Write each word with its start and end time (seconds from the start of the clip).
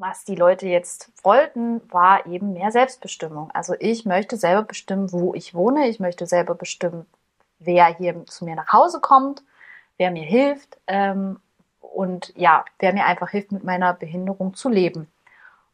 was 0.00 0.24
die 0.24 0.34
Leute 0.34 0.66
jetzt 0.66 1.10
wollten, 1.22 1.82
war 1.92 2.26
eben 2.26 2.54
mehr 2.54 2.72
Selbstbestimmung. 2.72 3.50
Also 3.52 3.74
ich 3.78 4.06
möchte 4.06 4.38
selber 4.38 4.62
bestimmen, 4.62 5.12
wo 5.12 5.34
ich 5.34 5.54
wohne. 5.54 5.88
Ich 5.88 6.00
möchte 6.00 6.26
selber 6.26 6.54
bestimmen, 6.54 7.06
wer 7.58 7.86
hier 7.86 8.24
zu 8.26 8.46
mir 8.46 8.56
nach 8.56 8.72
Hause 8.72 9.00
kommt, 9.00 9.42
wer 9.98 10.10
mir 10.10 10.24
hilft 10.24 10.78
ähm, 10.86 11.38
und 11.80 12.32
ja, 12.34 12.64
wer 12.78 12.94
mir 12.94 13.04
einfach 13.04 13.28
hilft, 13.28 13.52
mit 13.52 13.62
meiner 13.62 13.92
Behinderung 13.92 14.54
zu 14.54 14.70
leben. 14.70 15.06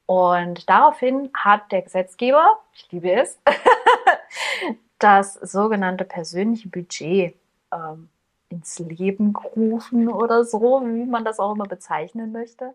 Und 0.06 0.68
daraufhin 0.68 1.30
hat 1.32 1.70
der 1.70 1.82
Gesetzgeber, 1.82 2.58
ich 2.72 2.90
liebe 2.90 3.12
es, 3.12 3.38
das 4.98 5.34
sogenannte 5.34 6.04
persönliche 6.04 6.68
Budget 6.68 7.36
ähm, 7.72 8.08
ins 8.48 8.80
Leben 8.80 9.32
gerufen 9.32 10.08
oder 10.08 10.44
so, 10.44 10.82
wie 10.84 11.06
man 11.06 11.24
das 11.24 11.38
auch 11.38 11.54
immer 11.54 11.66
bezeichnen 11.66 12.32
möchte. 12.32 12.74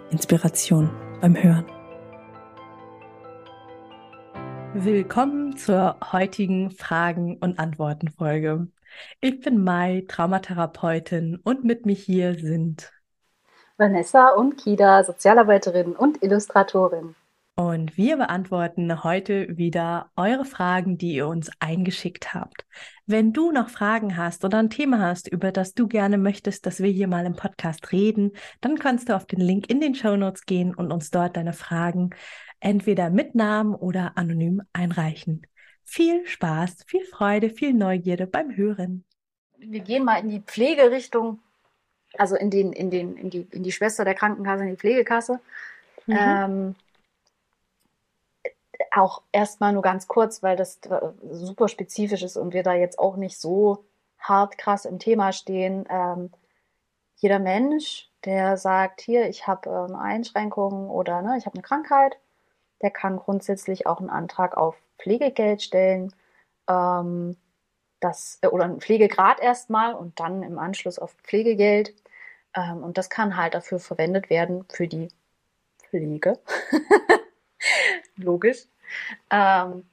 Inspiration 0.11 0.89
beim 1.21 1.41
Hören. 1.41 1.65
Willkommen 4.73 5.55
zur 5.55 5.95
heutigen 6.11 6.71
Fragen- 6.71 7.37
und 7.37 7.57
Antworten-Folge. 7.57 8.67
Ich 9.21 9.39
bin 9.39 9.63
Mai, 9.63 10.03
Traumatherapeutin 10.09 11.39
und 11.41 11.63
mit 11.63 11.85
mir 11.85 11.95
hier 11.95 12.35
sind 12.35 12.91
Vanessa 13.77 14.29
und 14.29 14.57
Kida, 14.57 15.05
Sozialarbeiterin 15.05 15.95
und 15.95 16.21
Illustratorin. 16.21 17.15
Und 17.55 17.97
wir 17.97 18.17
beantworten 18.17 19.03
heute 19.03 19.57
wieder 19.57 20.09
eure 20.15 20.45
Fragen, 20.45 20.97
die 20.97 21.13
ihr 21.15 21.27
uns 21.27 21.51
eingeschickt 21.59 22.33
habt. 22.33 22.65
Wenn 23.05 23.33
du 23.33 23.51
noch 23.51 23.69
Fragen 23.69 24.15
hast 24.15 24.45
oder 24.45 24.59
ein 24.59 24.69
Thema 24.69 24.99
hast, 24.99 25.27
über 25.27 25.51
das 25.51 25.73
du 25.73 25.87
gerne 25.87 26.17
möchtest, 26.17 26.65
dass 26.65 26.81
wir 26.81 26.89
hier 26.89 27.07
mal 27.07 27.25
im 27.25 27.35
Podcast 27.35 27.91
reden, 27.91 28.31
dann 28.61 28.79
kannst 28.79 29.09
du 29.09 29.15
auf 29.15 29.25
den 29.25 29.41
Link 29.41 29.69
in 29.69 29.81
den 29.81 29.95
Show 29.95 30.15
Notes 30.15 30.45
gehen 30.45 30.73
und 30.73 30.91
uns 30.91 31.11
dort 31.11 31.35
deine 31.35 31.53
Fragen 31.53 32.11
entweder 32.61 33.09
mit 33.09 33.35
Namen 33.35 33.75
oder 33.75 34.17
anonym 34.17 34.61
einreichen. 34.71 35.45
Viel 35.83 36.25
Spaß, 36.25 36.85
viel 36.87 37.03
Freude, 37.03 37.49
viel 37.49 37.73
Neugierde 37.73 38.27
beim 38.27 38.55
Hören. 38.55 39.03
Wir 39.57 39.81
gehen 39.81 40.05
mal 40.05 40.19
in 40.21 40.29
die 40.29 40.39
Pflegerichtung, 40.39 41.39
also 42.17 42.35
in, 42.35 42.49
den, 42.49 42.71
in, 42.71 42.89
den, 42.89 43.17
in, 43.17 43.29
die, 43.29 43.45
in 43.51 43.63
die 43.63 43.71
Schwester 43.73 44.05
der 44.05 44.15
Krankenkasse, 44.15 44.63
in 44.63 44.69
die 44.69 44.77
Pflegekasse. 44.77 45.41
Mhm. 46.07 46.17
Ähm, 46.17 46.75
auch 48.91 49.21
erstmal 49.31 49.73
nur 49.73 49.81
ganz 49.81 50.07
kurz, 50.07 50.43
weil 50.43 50.57
das 50.57 50.79
super 51.31 51.67
spezifisch 51.67 52.23
ist 52.23 52.37
und 52.37 52.53
wir 52.53 52.63
da 52.63 52.73
jetzt 52.73 52.99
auch 52.99 53.15
nicht 53.15 53.39
so 53.39 53.85
hart 54.19 54.57
krass 54.57 54.85
im 54.85 54.99
Thema 54.99 55.31
stehen. 55.31 55.85
Ähm, 55.89 56.31
jeder 57.15 57.39
Mensch, 57.39 58.09
der 58.25 58.57
sagt, 58.57 59.01
hier, 59.01 59.29
ich 59.29 59.47
habe 59.47 59.69
ähm, 59.69 59.95
Einschränkungen 59.95 60.89
oder 60.89 61.21
ne, 61.21 61.37
ich 61.37 61.45
habe 61.45 61.55
eine 61.55 61.63
Krankheit, 61.63 62.17
der 62.81 62.91
kann 62.91 63.17
grundsätzlich 63.17 63.87
auch 63.87 63.99
einen 63.99 64.09
Antrag 64.09 64.57
auf 64.57 64.75
Pflegegeld 64.99 65.61
stellen. 65.61 66.13
Ähm, 66.67 67.37
das, 68.01 68.39
äh, 68.41 68.47
oder 68.47 68.65
einen 68.65 68.81
Pflegegrad 68.81 69.39
erstmal 69.39 69.93
und 69.93 70.19
dann 70.19 70.43
im 70.43 70.59
Anschluss 70.59 70.99
auf 70.99 71.13
Pflegegeld. 71.23 71.95
Ähm, 72.53 72.83
und 72.83 72.97
das 72.97 73.09
kann 73.09 73.37
halt 73.37 73.53
dafür 73.53 73.79
verwendet 73.79 74.29
werden 74.29 74.65
für 74.69 74.87
die 74.87 75.07
Pflege. 75.89 76.39
Logisch. 78.17 78.67
Ähm, 79.29 79.83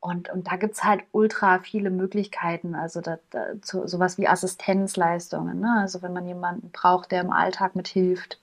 und, 0.00 0.30
und 0.30 0.46
da 0.46 0.56
gibt 0.56 0.74
es 0.74 0.84
halt 0.84 1.02
ultra 1.12 1.58
viele 1.58 1.90
Möglichkeiten, 1.90 2.74
also 2.74 3.00
da, 3.00 3.18
da, 3.30 3.60
zu, 3.60 3.88
sowas 3.88 4.18
wie 4.18 4.28
Assistenzleistungen. 4.28 5.58
Ne? 5.60 5.78
Also 5.80 6.02
wenn 6.02 6.12
man 6.12 6.26
jemanden 6.26 6.70
braucht, 6.70 7.10
der 7.10 7.22
im 7.22 7.32
Alltag 7.32 7.74
mithilft, 7.74 8.40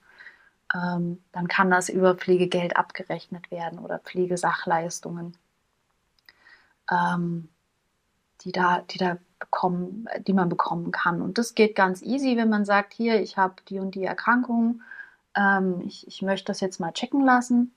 ähm, 0.74 1.24
dann 1.32 1.48
kann 1.48 1.72
das 1.72 1.90
über 1.90 2.16
Pflegegeld 2.16 2.76
abgerechnet 2.76 3.50
werden 3.52 3.80
oder 3.80 4.00
Pflegesachleistungen, 4.00 5.38
ähm, 6.92 7.48
die 8.42 8.52
da, 8.52 8.82
die 8.82 8.98
da 8.98 9.18
bekommen, 9.40 10.10
die 10.28 10.34
man 10.34 10.50
bekommen 10.50 10.92
kann. 10.92 11.22
Und 11.22 11.38
das 11.38 11.56
geht 11.56 11.76
ganz 11.76 12.02
easy, 12.02 12.36
wenn 12.36 12.50
man 12.50 12.66
sagt, 12.66 12.94
hier, 12.94 13.22
ich 13.22 13.38
habe 13.38 13.56
die 13.70 13.80
und 13.80 13.96
die 13.96 14.04
Erkrankung, 14.04 14.82
ähm, 15.36 15.82
ich, 15.86 16.08
ich 16.08 16.22
möchte 16.22 16.48
das 16.48 16.60
jetzt 16.60 16.80
mal 16.80 16.92
checken 16.92 17.24
lassen 17.24 17.72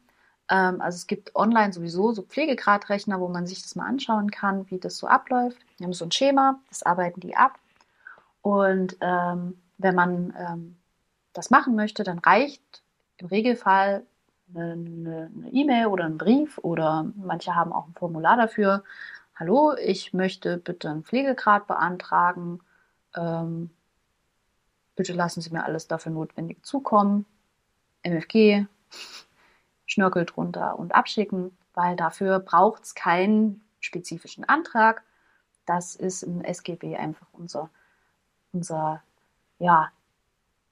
ähm, 0.49 0.81
also 0.81 0.97
es 0.97 1.07
gibt 1.07 1.35
online 1.35 1.73
sowieso 1.73 2.13
so 2.13 2.23
Pflegegradrechner, 2.23 3.21
wo 3.21 3.29
man 3.29 3.47
sich 3.47 3.63
das 3.63 3.75
mal 3.75 3.87
anschauen 3.87 4.31
kann, 4.31 4.71
wie 4.71 4.79
das 4.79 4.97
so 4.99 5.07
abläuft. 5.07 5.59
Wir 5.79 5.87
haben 5.87 5.93
so 5.93 6.05
ein 6.05 6.13
Schema, 6.13 6.61
das 6.69 6.83
arbeiten 6.83 7.21
die 7.21 7.37
ab. 7.37 7.59
Und 8.43 8.97
ähm, 9.01 9.61
wenn 9.79 9.95
man 9.95 10.35
ähm, 10.39 10.77
das 11.33 11.51
machen 11.51 11.75
möchte, 11.75 12.05
dann 12.05 12.19
reicht 12.19 12.83
im 13.19 13.27
Regelfall 13.27 14.05
eine 14.55 15.31
E-Mail 15.51 15.83
e 15.83 15.87
oder 15.87 16.05
ein 16.05 16.19
Brief 16.19 16.59
oder 16.59 17.11
manche 17.17 17.55
haben 17.55 17.73
auch 17.73 17.89
ein 17.89 17.95
Formular 17.95 18.37
dafür. 18.37 18.85
Hallo, 19.35 19.75
ich 19.75 20.15
möchte 20.15 20.57
bitte 20.59 20.89
einen 20.89 21.03
Pflegegrad 21.03 21.67
beantragen. 21.67 22.61
Ähm, 23.17 23.71
bitte 24.95 25.13
lassen 25.13 25.41
Sie 25.41 25.51
mir 25.51 25.65
alles 25.65 25.89
dafür 25.89 26.13
Notwendige 26.13 26.63
zukommen. 26.63 27.27
MFG, 28.05 28.67
Schnörkel 29.87 30.27
drunter 30.27 30.79
und 30.79 30.95
abschicken, 30.95 31.57
weil 31.75 31.97
dafür 31.97 32.41
braucht 32.41 32.85
es 32.85 32.95
keinen 32.95 33.65
spezifischen 33.81 34.45
Antrag. 34.45 35.03
Das 35.65 35.97
ist 35.97 36.23
im 36.23 36.43
SGB 36.43 36.97
einfach 36.97 37.27
unser, 37.33 37.71
unser 38.53 39.03
ja, 39.59 39.91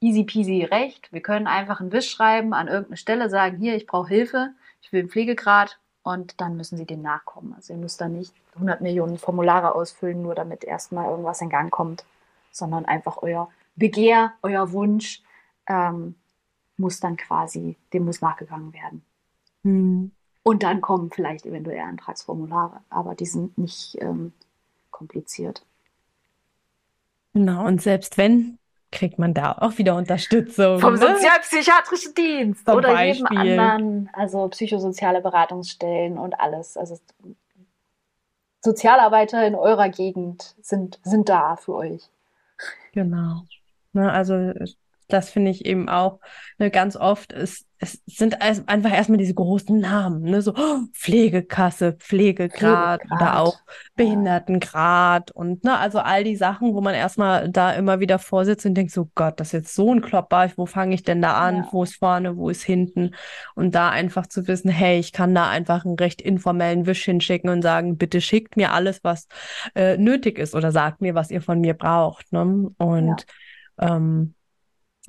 easy 0.01 0.25
peasy 0.25 0.65
Recht. 0.65 1.13
Wir 1.13 1.23
können 1.23 1.47
einfach 1.47 1.81
einen 1.81 1.93
Wisch 1.93 2.11
schreiben, 2.11 2.53
an 2.53 2.69
irgendeine 2.69 2.97
Stelle 2.97 3.31
sagen, 3.31 3.59
hier, 3.59 3.75
ich 3.75 3.87
brauche 3.87 4.09
Hilfe, 4.09 4.51
ich 4.83 4.93
will 4.93 5.01
einen 5.01 5.09
Pflegegrad 5.09 5.79
und 6.03 6.41
dann 6.41 6.57
müssen 6.57 6.77
Sie 6.77 6.85
dem 6.85 7.03
nachkommen. 7.03 7.55
Also 7.55 7.73
ihr 7.73 7.79
müsst 7.79 8.01
da 8.01 8.09
nicht 8.09 8.35
100 8.55 8.81
Millionen 8.83 9.19
Formulare 9.19 9.75
ausfüllen, 9.75 10.23
nur 10.23 10.35
damit 10.35 10.63
erstmal 10.63 11.09
irgendwas 11.09 11.41
in 11.41 11.49
Gang 11.49 11.71
kommt, 11.71 12.05
sondern 12.53 12.85
einfach 12.85 13.23
euer 13.23 13.49
Begehr, 13.77 14.35
euer 14.43 14.73
Wunsch 14.73 15.23
ähm, 15.67 16.15
muss 16.77 17.01
dann 17.01 17.17
quasi, 17.17 17.77
dem 17.93 18.05
muss 18.05 18.21
nachgegangen 18.21 18.73
werden. 18.73 19.03
Mhm. 19.63 20.11
Und 20.43 20.63
dann 20.63 20.81
kommen 20.81 21.11
vielleicht 21.11 21.47
eventuell 21.47 21.81
Antragsformulare, 21.81 22.81
aber 22.91 23.15
die 23.15 23.27
sind 23.27 23.57
nicht 23.57 23.97
ähm, 24.01 24.33
kompliziert. 24.91 25.65
Genau, 27.33 27.67
und 27.67 27.81
selbst 27.81 28.19
wenn, 28.19 28.59
kriegt 28.93 29.19
man 29.19 29.35
da 29.35 29.53
auch 29.53 29.79
wieder 29.79 29.97
Unterstützung. 29.97 30.79
Vom 30.79 30.95
ne? 30.95 31.01
Sozialpsychiatrischen 31.01 32.15
Dienst 32.15 32.65
Zum 32.65 32.77
oder 32.77 32.93
Beispiel. 32.93 33.39
jedem 33.43 33.59
anderen, 33.59 34.11
also 34.13 34.49
psychosoziale 34.49 35.21
Beratungsstellen 35.21 36.19
und 36.19 36.39
alles. 36.39 36.77
Also 36.77 36.99
Sozialarbeiter 38.61 39.47
in 39.47 39.55
eurer 39.55 39.89
Gegend 39.89 40.55
sind, 40.63 41.01
sind 41.03 41.29
da 41.29 41.57
für 41.57 41.75
euch. 41.75 42.09
Genau. 42.93 43.43
Ne, 43.93 44.11
also 44.11 44.53
das 45.15 45.31
finde 45.31 45.51
ich 45.51 45.65
eben 45.65 45.89
auch 45.89 46.21
ne, 46.59 46.71
ganz 46.71 46.97
oft 46.97 47.33
ist 47.33 47.67
es 47.85 48.03
sind 48.07 48.41
einfach 48.41 48.93
erstmal 48.93 49.19
diese 49.19 49.35
großen 49.35 49.79
Namen, 49.79 50.23
ne? 50.23 50.41
so 50.41 50.55
oh, 50.57 50.79
Pflegekasse, 50.93 51.93
Pflegegrad, 51.93 53.03
Pflegegrad 53.03 53.21
oder 53.21 53.41
auch 53.41 53.59
Behindertengrad 53.97 55.31
und 55.33 55.65
ne, 55.65 55.77
also 55.79 55.99
all 55.99 56.25
die 56.25 56.37
Sachen, 56.37 56.75
wo 56.75 56.81
man 56.81 56.95
erstmal 56.95 57.51
da 57.51 57.73
immer 57.73 58.01
wieder 58.01 58.19
vorsitzt 58.19 58.65
und 58.65 58.75
denkt, 58.75 58.93
so 58.93 59.11
Gott, 59.15 59.39
das 59.39 59.49
ist 59.49 59.53
jetzt 59.53 59.75
so 59.75 59.93
ein 59.93 60.01
Klopper, 60.01 60.51
wo 60.57 60.67
fange 60.67 60.95
ich 60.95 61.03
denn 61.03 61.21
da 61.21 61.35
an, 61.35 61.57
ja. 61.57 61.69
wo 61.73 61.83
ist 61.83 61.97
vorne, 61.97 62.37
wo 62.37 62.49
ist 62.49 62.63
hinten 62.63 63.11
und 63.55 63.75
da 63.75 63.91
einfach 63.91 64.27
zu 64.27 64.47
wissen, 64.49 64.71
hey, 64.71 64.99
ich 64.99 65.13
kann 65.13 65.35
da 65.35 65.49
einfach 65.49 65.85
einen 65.85 65.97
recht 65.97 66.23
informellen 66.23 66.87
Wisch 66.87 67.05
hinschicken 67.05 67.51
und 67.51 67.63
sagen, 67.63 67.99
bitte 67.99 68.21
schickt 68.21 68.57
mir 68.57 68.73
alles, 68.73 69.01
was 69.03 69.29
äh, 69.75 69.97
nötig 69.97 70.39
ist 70.39 70.55
oder 70.55 70.73
sagt 70.73 71.01
mir, 71.03 71.15
was 71.15 71.31
ihr 71.31 71.43
von 71.43 71.61
mir 71.61 71.75
braucht. 71.75 72.33
Ne? 72.33 72.71
Und 72.79 73.27
ja. 73.81 73.97
ähm, 73.97 74.35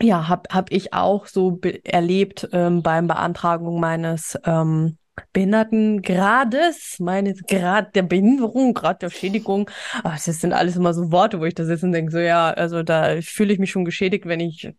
ja, 0.01 0.27
habe 0.27 0.49
hab 0.53 0.71
ich 0.71 0.93
auch 0.93 1.25
so 1.25 1.59
erlebt 1.83 2.49
ähm, 2.51 2.83
beim 2.83 3.07
Beantragung 3.07 3.79
meines 3.79 4.37
ähm, 4.45 4.97
Behindertengrades, 5.31 6.99
meines 6.99 7.41
Grad 7.47 7.95
der 7.95 8.03
Behinderung, 8.03 8.73
Grad 8.73 9.01
der 9.01 9.09
Schädigung. 9.09 9.69
Ach, 10.03 10.19
das 10.23 10.41
sind 10.41 10.53
alles 10.53 10.75
immer 10.75 10.93
so 10.93 11.11
Worte, 11.11 11.39
wo 11.39 11.45
ich 11.45 11.55
da 11.55 11.63
sitze 11.63 11.85
und 11.85 11.93
denke, 11.93 12.11
so 12.11 12.19
ja, 12.19 12.49
also 12.51 12.83
da 12.83 13.21
fühle 13.21 13.53
ich 13.53 13.59
mich 13.59 13.71
schon 13.71 13.85
geschädigt, 13.85 14.25
wenn 14.25 14.41
ich 14.41 14.73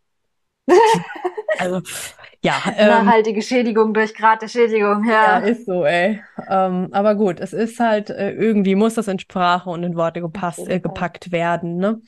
also 1.58 1.82
ja. 2.46 2.62
Ähm, 2.76 2.88
Nachhaltige 2.88 3.42
Schädigung 3.42 3.92
durch 3.92 4.14
Grad 4.14 4.40
der 4.40 4.48
Schädigung, 4.48 5.04
ja. 5.04 5.40
Ja, 5.40 5.46
ist 5.46 5.66
so, 5.66 5.84
ey. 5.84 6.22
Ähm, 6.48 6.88
aber 6.92 7.16
gut, 7.16 7.40
es 7.40 7.52
ist 7.52 7.80
halt, 7.80 8.10
äh, 8.10 8.30
irgendwie 8.30 8.76
muss 8.76 8.94
das 8.94 9.08
in 9.08 9.18
Sprache 9.18 9.68
und 9.68 9.82
in 9.82 9.96
Worte 9.96 10.20
gepasst, 10.20 10.68
äh, 10.68 10.78
gepackt 10.78 11.32
werden, 11.32 11.78
ne? 11.78 12.00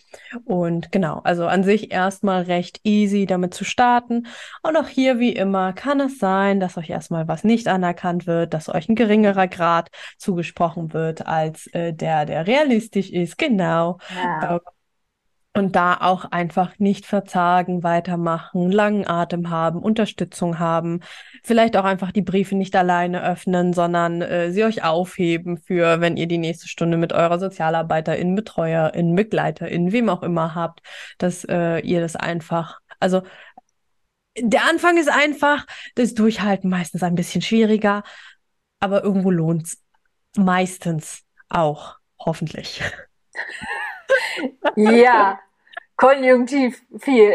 Und 0.45 0.93
genau, 0.93 1.21
also 1.25 1.47
an 1.47 1.65
sich 1.65 1.91
erstmal 1.91 2.43
recht 2.43 2.81
easy 2.85 3.27
damit 3.27 3.53
zu 3.53 3.65
starten. 3.65 4.27
Und 4.63 4.77
auch 4.77 4.87
hier, 4.87 5.19
wie 5.19 5.33
immer, 5.33 5.73
kann 5.73 5.99
es 5.99 6.19
sein, 6.19 6.61
dass 6.61 6.77
euch 6.77 6.91
erstmal 6.91 7.27
was 7.27 7.43
nicht 7.43 7.67
anerkannt 7.67 8.29
wird, 8.29 8.55
dass 8.55 8.69
euch 8.69 8.89
ein 8.89 8.95
geringerer 8.95 9.49
Grad 9.49 9.91
zugesprochen 10.19 10.93
wird 10.93 11.27
als 11.27 11.67
äh, 11.69 11.93
der, 11.93 12.27
der 12.27 12.47
realistisch 12.47 13.11
ist. 13.11 13.39
Genau. 13.39 13.99
Ja. 14.15 14.53
Ähm, 14.55 14.61
und 15.59 15.77
da 15.77 15.99
auch 16.01 16.25
einfach 16.25 16.79
nicht 16.79 17.05
verzagen, 17.05 17.83
weitermachen, 17.83 18.71
langen 18.71 19.07
Atem 19.07 19.51
haben, 19.51 19.83
Unterstützung 19.83 20.59
haben, 20.59 21.01
vielleicht 21.43 21.77
auch 21.77 21.85
einfach 21.85 22.13
die 22.13 22.23
Briefe 22.23 22.55
nicht 22.55 22.75
alleine 22.77 23.23
öffnen, 23.23 23.73
sondern 23.73 24.23
äh, 24.23 24.53
sie 24.53 24.65
euch 24.65 24.85
aufheben 24.85 25.59
für, 25.59 26.01
wenn 26.01 26.17
ihr 26.17 26.27
die 26.27 26.39
nächste 26.39 26.69
Stunde 26.69 26.97
mit 26.97 27.13
eurer 27.13 27.39
Sozialarbeiterin, 27.39 28.35
Betreuerin, 28.35 29.15
Begleiterin, 29.15 29.93
wem 29.93 30.09
auch 30.09 30.23
immer 30.23 30.55
habt, 30.55 30.81
dass 31.19 31.45
äh, 31.45 31.81
ihr 31.81 32.01
das 32.01 32.17
einfach, 32.17 32.79
also 33.01 33.23
der 34.41 34.65
Anfang 34.69 34.97
ist 34.97 35.11
einfach, 35.11 35.67
das 35.97 36.15
Durchhalten 36.15 36.71
meistens 36.71 37.03
ein 37.03 37.17
bisschen 37.17 37.43
schwieriger, 37.43 38.05
aber 38.81 39.03
irgendwo 39.03 39.31
lohnt's 39.31 39.83
meistens 40.37 41.25
auch, 41.49 41.97
hoffentlich. 42.19 42.81
Ja, 44.77 45.39
Konjunktiv 45.99 46.81
viel. 47.01 47.35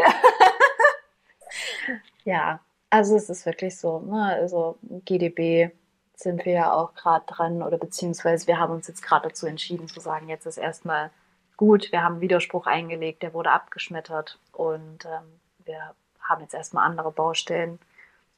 ja, 2.24 2.60
also 2.88 3.14
es 3.14 3.28
ist 3.28 3.44
wirklich 3.44 3.78
so. 3.78 4.00
Ne? 4.00 4.24
Also 4.24 4.78
GDB 5.04 5.70
sind 6.16 6.46
wir 6.46 6.52
ja 6.52 6.72
auch 6.72 6.94
gerade 6.94 7.26
dran 7.26 7.62
oder 7.62 7.76
beziehungsweise 7.76 8.46
wir 8.46 8.58
haben 8.58 8.72
uns 8.72 8.88
jetzt 8.88 9.02
gerade 9.02 9.28
dazu 9.28 9.46
entschieden 9.46 9.86
zu 9.86 10.00
sagen, 10.00 10.30
jetzt 10.30 10.46
ist 10.46 10.56
erstmal 10.56 11.10
gut, 11.58 11.92
wir 11.92 12.02
haben 12.02 12.22
Widerspruch 12.22 12.66
eingelegt, 12.66 13.22
der 13.22 13.34
wurde 13.34 13.50
abgeschmettert 13.50 14.38
und 14.52 15.04
ähm, 15.04 15.40
wir 15.66 15.94
haben 16.20 16.40
jetzt 16.40 16.54
erstmal 16.54 16.86
andere 16.86 17.12
Baustellen 17.12 17.78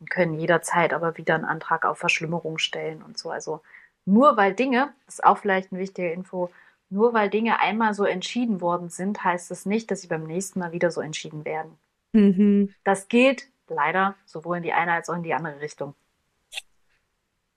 und 0.01 0.11
können 0.11 0.35
jederzeit 0.35 0.93
aber 0.93 1.17
wieder 1.17 1.37
einen 1.37 1.45
Antrag 1.45 1.85
auf 1.85 1.99
Verschlimmerung 1.99 2.59
stellen 2.59 3.01
und 3.01 3.17
so. 3.17 3.31
Also 3.31 3.61
nur 4.05 4.37
weil 4.37 4.55
Dinge, 4.55 4.93
das 5.05 5.15
ist 5.15 5.25
auch 5.25 5.39
vielleicht 5.39 5.71
eine 5.71 5.81
wichtige 5.81 6.11
Info, 6.11 6.51
nur 6.89 7.15
weil 7.15 7.31
Dinge 7.31 7.61
einmal 7.61 7.95
so 7.95 8.05
entschieden 8.05 8.61
worden 8.61 8.89
sind, 8.89 9.25
heißt 9.25 9.51
es 9.51 9.61
das 9.61 9.67
nicht, 9.67 9.91
dass 9.91 10.03
sie 10.03 10.09
beim 10.09 10.25
nächsten 10.25 10.61
Mal 10.61 10.73
wieder 10.73 10.91
so 10.91 11.01
entschieden 11.01 11.45
werden. 11.45 11.73
Mhm. 12.13 12.75
Das 12.85 13.09
geht 13.09 13.49
leider 13.69 14.15
sowohl 14.25 14.59
in 14.59 14.63
die 14.63 14.73
eine 14.73 14.93
als 14.93 15.09
auch 15.09 15.17
in 15.17 15.23
die 15.23 15.35
andere 15.35 15.61
Richtung. 15.61 15.95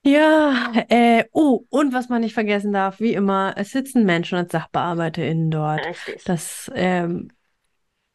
Ja, 0.02 0.72
äh, 0.88 1.24
oh, 1.32 1.64
und 1.68 1.92
was 1.92 2.08
man 2.08 2.22
nicht 2.22 2.32
vergessen 2.32 2.72
darf, 2.72 3.00
wie 3.00 3.12
immer, 3.12 3.52
es 3.56 3.70
sitzen 3.70 4.06
Menschen 4.06 4.38
als 4.38 4.52
SachbearbeiterInnen 4.52 5.50
dort. 5.50 5.84
Richtig. 5.84 6.24
Das 6.24 6.70
ähm, 6.74 7.30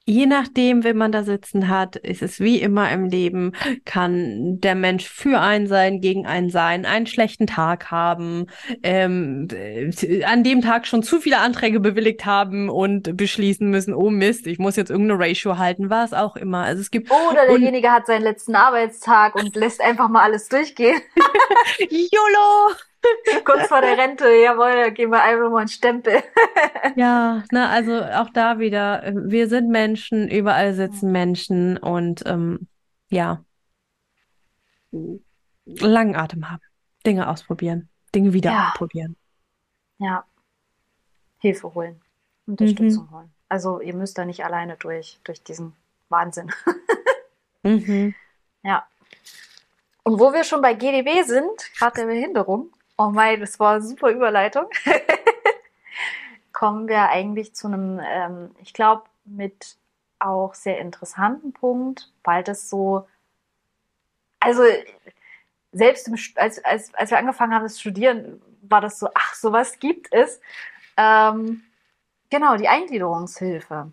Je 0.07 0.28
nachdem, 0.28 0.84
wenn 0.84 0.98
man 0.98 1.12
da 1.12 1.24
sitzen 1.24 1.68
hat, 1.68 1.96
ist 1.96 2.22
es 2.22 2.40
wie 2.40 2.62
immer 2.62 2.92
im 2.92 3.06
Leben, 3.06 3.54
kann 3.86 4.60
der 4.60 4.75
Mensch 4.75 5.10
für 5.10 5.40
einen 5.42 5.66
sein, 5.66 6.00
gegen 6.00 6.28
einen 6.28 6.52
sein, 6.52 6.86
einen 6.86 7.07
schlechten 7.07 7.48
Tag 7.48 7.90
haben, 7.90 8.46
ähm, 8.84 9.48
äh, 9.52 10.24
an 10.24 10.44
dem 10.44 10.62
Tag 10.62 10.86
schon 10.86 11.02
zu 11.02 11.19
viele 11.19 11.40
Anträge 11.40 11.80
bewilligt 11.80 12.24
haben 12.24 12.69
und 12.69 13.18
beschließen 13.18 13.68
müssen, 13.68 13.96
oh 13.96 14.12
Mist, 14.12 14.46
ich 14.46 14.60
muss 14.60 14.75
jetzt 14.75 14.92
irgendeine 14.92 15.19
Ratio 15.19 15.57
halten, 15.57 15.90
was 15.90 16.13
auch 16.13 16.36
immer. 16.36 16.60
Also 16.60 16.81
es 16.81 16.92
gibt 16.92 17.10
oder 17.10 17.48
derjenige 17.48 17.92
hat 17.92 18.06
seinen 18.06 18.24
letzten 18.24 18.54
Arbeitstag 18.54 19.34
und 19.34 19.56
lässt 19.56 19.81
einfach 19.81 20.08
mal 20.08 20.22
alles 20.22 20.50
durchgehen. 20.50 21.01
YOLO! 21.90 22.75
Kurz 23.46 23.68
vor 23.68 23.81
der 23.81 23.98
Rente, 23.98 24.25
jawohl, 24.28 24.92
geben 24.92 25.12
wir 25.12 25.24
einfach 25.24 25.50
mal 25.50 25.60
einen 25.60 25.68
Stempel. 25.68 26.24
ja, 26.96 27.44
ne, 27.52 27.69
also 27.69 28.04
auch 28.04 28.30
da 28.31 28.60
wieder, 28.60 29.04
wir 29.16 29.48
sind 29.48 29.69
Menschen, 29.69 30.30
überall 30.30 30.74
sitzen 30.74 31.12
Menschen 31.12 31.78
und 31.78 32.24
ähm, 32.25 32.68
ja, 33.10 33.44
langen 35.66 36.16
Atem 36.16 36.50
haben, 36.50 36.63
Dinge 37.06 37.30
ausprobieren, 37.30 37.90
Dinge 38.13 38.34
wieder 38.34 38.52
ja. 38.52 38.69
ausprobieren. 38.69 39.16
Ja, 39.98 40.25
Hilfe 41.40 41.74
holen, 41.74 42.01
Unterstützung 42.46 43.06
mhm. 43.06 43.12
holen. 43.12 43.34
Also 43.50 43.80
ihr 43.80 43.96
müsst 43.96 44.18
da 44.18 44.25
nicht 44.25 44.44
alleine 44.44 44.75
durch, 44.78 45.19
durch 45.24 45.44
diesen 45.44 45.74
Wahnsinn. 46.10 46.51
mhm. 47.63 48.16
Ja. 48.63 48.88
Und 50.01 50.19
wo 50.19 50.34
wir 50.34 50.44
schon 50.44 50.63
bei 50.63 50.74
GDB 50.74 51.22
sind, 51.22 51.72
gerade 51.78 51.98
der 51.98 52.08
Behinderung, 52.08 52.75
Oh 52.98 53.10
mein, 53.10 53.42
das 53.42 53.60
war 53.60 53.74
eine 53.74 53.82
super 53.82 54.10
Überleitung. 54.10 54.66
Kommen 56.54 56.88
wir 56.88 57.10
eigentlich 57.10 57.54
zu 57.54 57.68
einem, 57.68 58.00
ähm, 58.00 58.56
ich 58.62 58.74
glaube, 58.74 59.04
mit 59.26 59.76
auch 60.20 60.54
sehr 60.54 60.80
interessanten 60.80 61.52
Punkt, 61.52 62.12
weil 62.24 62.44
das 62.44 62.70
so, 62.70 63.08
also 64.40 64.64
selbst 65.74 66.08
im, 66.08 66.16
als, 66.36 66.64
als, 66.64 66.94
als 66.94 67.12
wir 67.12 67.18
angefangen 67.18 67.54
haben 67.54 67.68
zu 67.68 67.80
studieren, 67.80 68.42
war 68.62 68.82
das 68.82 68.98
so, 68.98 69.10
ach, 69.14 69.36
sowas 69.36 69.80
gibt 69.80 70.14
es. 70.14 70.40
Ähm, 70.96 71.64
genau, 72.30 72.56
die 72.56 72.70
Eingliederungshilfe 72.70 73.92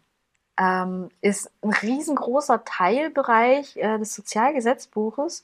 ähm, 0.59 1.09
ist 1.21 1.51
ein 1.63 1.73
riesengroßer 1.73 2.65
Teilbereich 2.65 3.77
äh, 3.77 3.99
des 3.99 4.15
Sozialgesetzbuches 4.15 5.43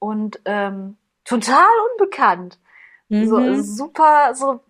und 0.00 0.40
ähm, 0.44 0.96
total 1.24 1.68
unbekannt. 1.92 2.58
Mhm. 3.08 3.28
So 3.28 3.62
super, 3.62 4.34
so 4.34 4.60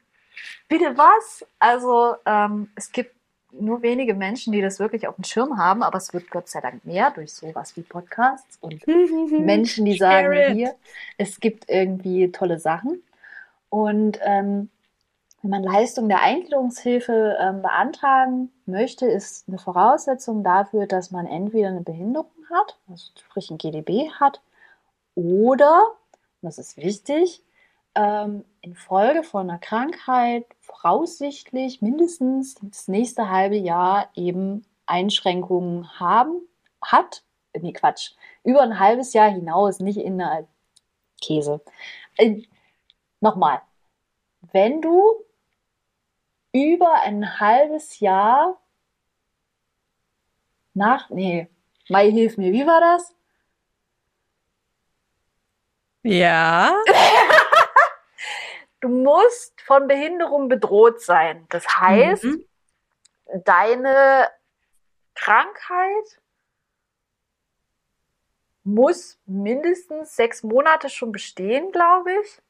bitte 0.69 0.97
was? 0.97 1.45
Also 1.59 2.15
ähm, 2.27 2.71
es 2.75 2.93
gibt 2.93 3.15
nur 3.53 3.83
wenige 3.83 4.15
Menschen, 4.15 4.53
die 4.53 4.61
das 4.61 4.79
wirklich 4.79 5.09
auf 5.09 5.15
dem 5.17 5.25
Schirm 5.25 5.57
haben, 5.59 5.83
aber 5.83 5.99
es 5.99 6.13
wird 6.13 6.31
Gott 6.31 6.49
sei 6.49 6.61
Dank 6.61 6.85
mehr 6.85 7.11
durch 7.11 7.33
sowas 7.33 7.77
wie 7.77 7.83
Podcasts 7.83 8.59
und 8.61 8.87
Menschen, 9.31 9.85
die 9.85 9.97
sagen, 9.97 10.55
hier, 10.55 10.75
es 11.17 11.41
gibt 11.41 11.69
irgendwie 11.69 12.31
tolle 12.31 12.59
Sachen. 12.59 13.03
Und 13.71 14.19
ähm, 14.23 14.71
wenn 15.43 15.51
man 15.51 15.63
Leistung 15.63 16.09
der 16.09 16.23
Eingliederungshilfe 16.23 17.37
ähm, 17.41 17.63
beantragen 17.63 18.51
möchte, 18.67 19.07
ist 19.07 19.49
eine 19.49 19.59
Voraussetzung 19.59 20.43
dafür, 20.43 20.87
dass 20.87 21.11
man 21.11 21.27
entweder 21.27 21.69
eine 21.69 21.81
Behinderung 21.81 22.31
hat, 22.51 22.77
also 22.89 23.11
sprich 23.19 23.51
ein 23.51 23.59
GDB 23.59 24.11
hat, 24.11 24.41
oder, 25.15 25.83
das 26.43 26.59
ist 26.59 26.77
wichtig, 26.77 27.43
ähm, 27.95 28.45
infolge 28.61 29.23
von 29.23 29.49
einer 29.49 29.59
Krankheit 29.59 30.47
voraussichtlich 30.61 31.83
mindestens 31.83 32.55
das 32.63 32.89
nächste 32.89 33.31
halbe 33.31 33.57
Jahr 33.57 34.11
eben 34.15 34.65
Einschränkungen 34.87 35.99
haben, 35.99 36.43
hat, 36.83 37.23
nee, 37.59 37.73
Quatsch, 37.73 38.13
über 38.45 38.63
ein 38.63 38.79
halbes 38.79 39.13
Jahr 39.13 39.31
hinaus, 39.31 39.81
nicht 39.81 39.99
in 39.99 40.19
der 40.19 40.47
Käse. 41.21 41.61
Äh, 42.17 42.43
Nochmal, 43.21 43.63
wenn 44.53 44.81
du 44.81 45.25
über 46.53 47.03
ein 47.03 47.41
halbes 47.41 47.99
Jahr 47.99 48.61
nach, 50.75 51.11
nee, 51.11 51.49
Mai, 51.89 52.11
hilf 52.13 52.37
mir, 52.37 52.53
wie 52.53 52.67
war 52.67 52.81
das? 52.81 53.15
Ja. 56.03 56.77
du 58.81 58.89
musst 58.89 59.61
von 59.63 59.87
Behinderung 59.89 60.49
bedroht 60.49 61.01
sein. 61.01 61.47
Das 61.49 61.67
heißt, 61.69 62.25
mhm. 62.25 62.45
deine 63.45 64.29
Krankheit 65.15 66.21
muss 68.65 69.19
mindestens 69.27 70.15
sechs 70.15 70.43
Monate 70.43 70.91
schon 70.91 71.11
bestehen, 71.11 71.73
glaube 71.73 72.13
ich. 72.23 72.43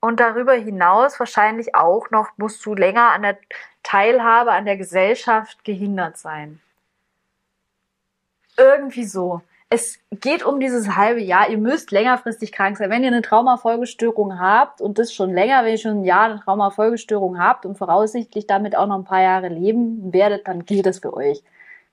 Und 0.00 0.20
darüber 0.20 0.52
hinaus 0.52 1.18
wahrscheinlich 1.18 1.74
auch 1.74 2.10
noch 2.10 2.36
musst 2.36 2.64
du 2.66 2.74
länger 2.74 3.10
an 3.10 3.22
der 3.22 3.38
Teilhabe 3.82 4.52
an 4.52 4.66
der 4.66 4.76
Gesellschaft 4.76 5.64
gehindert 5.64 6.18
sein. 6.18 6.60
Irgendwie 8.56 9.04
so 9.04 9.42
es 9.74 9.98
geht 10.12 10.44
um 10.44 10.60
dieses 10.60 10.94
halbe 10.96 11.20
Jahr. 11.20 11.50
Ihr 11.50 11.58
müsst 11.58 11.90
längerfristig 11.90 12.52
krank 12.52 12.76
sein. 12.76 12.90
Wenn 12.90 13.02
ihr 13.02 13.08
eine 13.08 13.22
Traumafolgestörung 13.22 14.38
habt 14.38 14.80
und 14.80 14.98
das 14.98 15.12
schon 15.12 15.34
länger, 15.34 15.64
wenn 15.64 15.72
ihr 15.72 15.78
schon 15.78 16.00
ein 16.00 16.04
Jahr 16.04 16.26
eine 16.26 16.40
Traumafolgestörung 16.40 17.38
habt 17.38 17.66
und 17.66 17.76
voraussichtlich 17.76 18.46
damit 18.46 18.76
auch 18.76 18.86
noch 18.86 18.98
ein 18.98 19.04
paar 19.04 19.22
Jahre 19.22 19.48
leben 19.48 20.12
werdet, 20.12 20.46
dann 20.46 20.64
gilt 20.64 20.86
das 20.86 21.00
für 21.00 21.12
euch. 21.12 21.42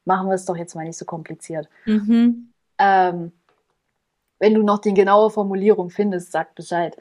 Machen 0.05 0.27
wir 0.27 0.35
es 0.35 0.45
doch 0.45 0.55
jetzt 0.55 0.75
mal 0.75 0.85
nicht 0.85 0.97
so 0.97 1.05
kompliziert. 1.05 1.67
Mhm. 1.85 2.51
Ähm, 2.77 3.31
Wenn 4.39 4.53
du 4.53 4.63
noch 4.63 4.79
die 4.79 4.93
genaue 4.93 5.31
Formulierung 5.31 5.89
findest, 5.89 6.31
sag 6.31 6.53
Bescheid. 6.53 6.95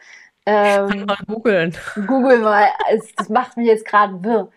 Ähm, 0.47 1.05
mal 1.05 1.19
googeln. 1.27 1.77
Google 2.07 2.41
mal. 2.41 2.69
Das 3.17 3.29
macht 3.29 3.59
mich 3.59 3.67
jetzt 3.67 3.85
gerade 3.85 4.25
wirr. 4.25 4.51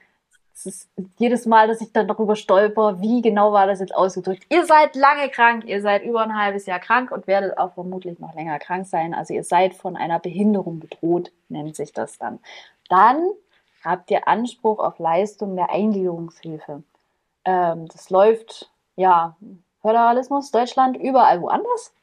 Es 0.55 0.65
ist 0.67 0.89
jedes 1.17 1.45
Mal, 1.45 1.67
dass 1.67 1.81
ich 1.81 1.91
dann 1.91 2.07
darüber 2.07 2.35
stolper, 2.35 3.01
wie 3.01 3.21
genau 3.21 3.53
war 3.53 3.65
das 3.65 3.79
jetzt 3.79 3.95
ausgedrückt. 3.95 4.45
Ihr 4.49 4.65
seid 4.65 4.95
lange 4.95 5.29
krank, 5.29 5.65
ihr 5.65 5.81
seid 5.81 6.03
über 6.03 6.21
ein 6.21 6.37
halbes 6.37 6.67
Jahr 6.67 6.79
krank 6.79 7.11
und 7.11 7.25
werdet 7.25 7.57
auch 7.57 7.73
vermutlich 7.73 8.19
noch 8.19 8.35
länger 8.35 8.59
krank 8.59 8.85
sein. 8.85 9.13
Also 9.13 9.33
ihr 9.33 9.43
seid 9.43 9.73
von 9.73 9.97
einer 9.97 10.19
Behinderung 10.19 10.79
bedroht, 10.79 11.31
nennt 11.49 11.75
sich 11.75 11.91
das 11.91 12.17
dann. 12.19 12.39
Dann 12.87 13.31
habt 13.83 14.11
ihr 14.11 14.27
Anspruch 14.27 14.79
auf 14.79 14.99
Leistung 14.99 15.55
der 15.55 15.71
Eingliederungshilfe. 15.71 16.83
Ähm, 17.45 17.87
das 17.87 18.09
läuft, 18.09 18.71
ja, 18.95 19.35
Föderalismus, 19.81 20.51
Deutschland, 20.51 20.97
überall 20.97 21.41
woanders. 21.41 21.93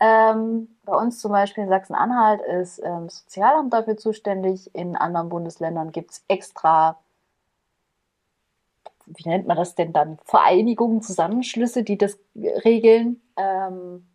Ähm, 0.00 0.76
bei 0.84 0.94
uns 0.96 1.20
zum 1.20 1.30
Beispiel 1.32 1.64
in 1.64 1.68
Sachsen-Anhalt 1.68 2.40
ist 2.40 2.80
ähm, 2.82 3.08
Sozialamt 3.08 3.72
dafür 3.72 3.96
zuständig. 3.96 4.74
In 4.74 4.96
anderen 4.96 5.28
Bundesländern 5.28 5.92
gibt 5.92 6.12
es 6.12 6.24
extra, 6.26 6.98
wie 9.16 9.28
nennt 9.28 9.46
man 9.46 9.56
das 9.56 9.74
denn 9.74 9.92
dann, 9.92 10.18
Vereinigungen, 10.24 11.02
Zusammenschlüsse, 11.02 11.82
die 11.82 11.98
das 11.98 12.18
regeln. 12.34 13.20
Ähm, 13.36 14.06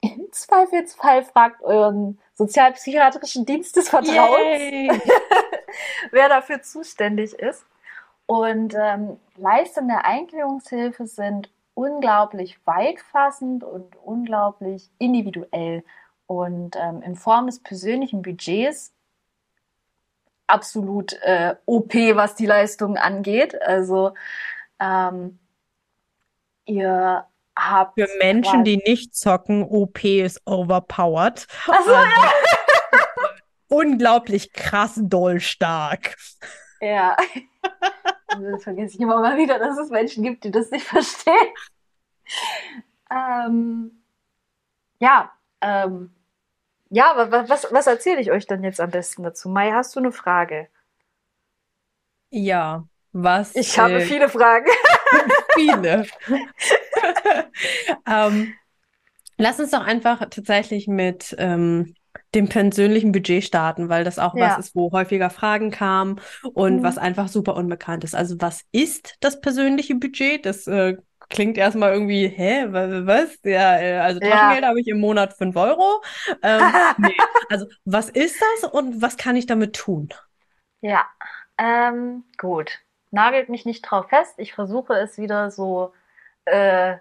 Im 0.00 0.32
Zweifelsfall 0.32 1.22
fragt 1.22 1.62
euren 1.62 2.18
sozialpsychiatrischen 2.34 3.46
Dienst 3.46 3.76
des 3.76 3.88
Vertrauens, 3.88 5.00
wer 6.10 6.28
dafür 6.28 6.62
zuständig 6.62 7.34
ist. 7.34 7.64
Und 8.26 8.74
ähm, 8.78 9.18
Leistungen 9.36 9.88
der 9.88 10.04
Eingliederungshilfe 10.04 11.06
sind 11.06 11.50
unglaublich 11.74 12.58
weitfassend 12.66 13.64
und 13.64 13.96
unglaublich 14.04 14.90
individuell. 14.98 15.84
Und 16.26 16.76
ähm, 16.76 17.02
in 17.02 17.16
Form 17.16 17.46
des 17.46 17.60
persönlichen 17.60 18.22
Budgets 18.22 18.92
absolut 20.46 21.12
äh, 21.22 21.54
OP, 21.66 21.94
was 21.94 22.34
die 22.34 22.46
Leistungen 22.46 22.98
angeht. 22.98 23.60
Also 23.62 24.14
ähm, 24.80 25.38
ihr 26.64 27.26
habt. 27.56 28.00
Für 28.00 28.08
Menschen, 28.18 28.64
die 28.64 28.78
nicht 28.78 29.14
zocken, 29.14 29.62
OP 29.62 30.04
ist 30.04 30.40
overpowered. 30.46 31.46
Ach 31.68 31.84
so, 31.84 31.92
also, 31.92 31.92
ja. 31.92 32.32
unglaublich 33.68 34.52
krass 34.52 35.00
doll 35.02 35.40
stark. 35.40 36.16
Ja. 36.80 37.16
Also 38.28 38.58
vergesse 38.58 38.94
ich 38.94 39.00
immer 39.00 39.20
mal 39.20 39.36
wieder, 39.36 39.58
dass 39.58 39.78
es 39.78 39.90
Menschen 39.90 40.22
gibt, 40.22 40.44
die 40.44 40.50
das 40.50 40.70
nicht 40.70 40.86
verstehen. 40.86 41.34
Ähm, 43.10 44.02
ja, 44.98 45.32
ähm, 45.60 46.14
ja, 46.92 47.14
was, 47.30 47.48
was, 47.48 47.72
was 47.72 47.86
erzähle 47.86 48.20
ich 48.20 48.30
euch 48.30 48.46
dann 48.46 48.62
jetzt 48.62 48.78
am 48.78 48.90
besten 48.90 49.22
dazu? 49.22 49.48
Mai, 49.48 49.72
hast 49.72 49.96
du 49.96 50.00
eine 50.00 50.12
Frage? 50.12 50.68
Ja, 52.28 52.86
was? 53.12 53.56
Ich 53.56 53.78
habe 53.78 53.94
äh, 53.94 54.00
viele 54.02 54.28
Fragen. 54.28 54.66
viele. 55.54 56.04
ähm, 58.06 58.52
lass 59.38 59.58
uns 59.58 59.70
doch 59.70 59.84
einfach 59.86 60.20
tatsächlich 60.28 60.86
mit 60.86 61.34
ähm, 61.38 61.94
dem 62.34 62.50
persönlichen 62.50 63.12
Budget 63.12 63.42
starten, 63.42 63.88
weil 63.88 64.04
das 64.04 64.18
auch 64.18 64.34
ja. 64.34 64.50
was 64.50 64.66
ist, 64.66 64.76
wo 64.76 64.92
häufiger 64.92 65.30
Fragen 65.30 65.70
kamen 65.70 66.20
und 66.52 66.80
mhm. 66.80 66.82
was 66.82 66.98
einfach 66.98 67.28
super 67.28 67.56
unbekannt 67.56 68.04
ist. 68.04 68.14
Also 68.14 68.36
was 68.38 68.64
ist 68.70 69.16
das 69.20 69.40
persönliche 69.40 69.94
Budget? 69.94 70.44
Das 70.44 70.66
äh, 70.66 70.98
klingt 71.32 71.58
erstmal 71.58 71.92
irgendwie, 71.92 72.28
hä, 72.28 72.66
was? 72.70 73.38
Ja, 73.42 73.78
äh, 73.78 73.98
also 73.98 74.20
Taschengeld 74.20 74.62
ja. 74.62 74.68
habe 74.68 74.80
ich 74.80 74.86
im 74.86 75.00
Monat 75.00 75.32
5 75.32 75.56
Euro. 75.56 76.02
Ähm, 76.42 76.62
nee. 76.98 77.16
Also 77.48 77.66
was 77.84 78.08
ist 78.10 78.40
das 78.40 78.70
und 78.70 79.02
was 79.02 79.16
kann 79.16 79.34
ich 79.34 79.46
damit 79.46 79.74
tun? 79.74 80.10
Ja, 80.80 81.06
ähm, 81.58 82.24
gut. 82.38 82.78
Nagelt 83.10 83.48
mich 83.48 83.66
nicht 83.66 83.82
drauf 83.82 84.08
fest. 84.08 84.34
Ich 84.36 84.54
versuche 84.54 84.94
es 84.94 85.18
wieder 85.18 85.50
so 85.50 85.92
äh, 86.44 86.96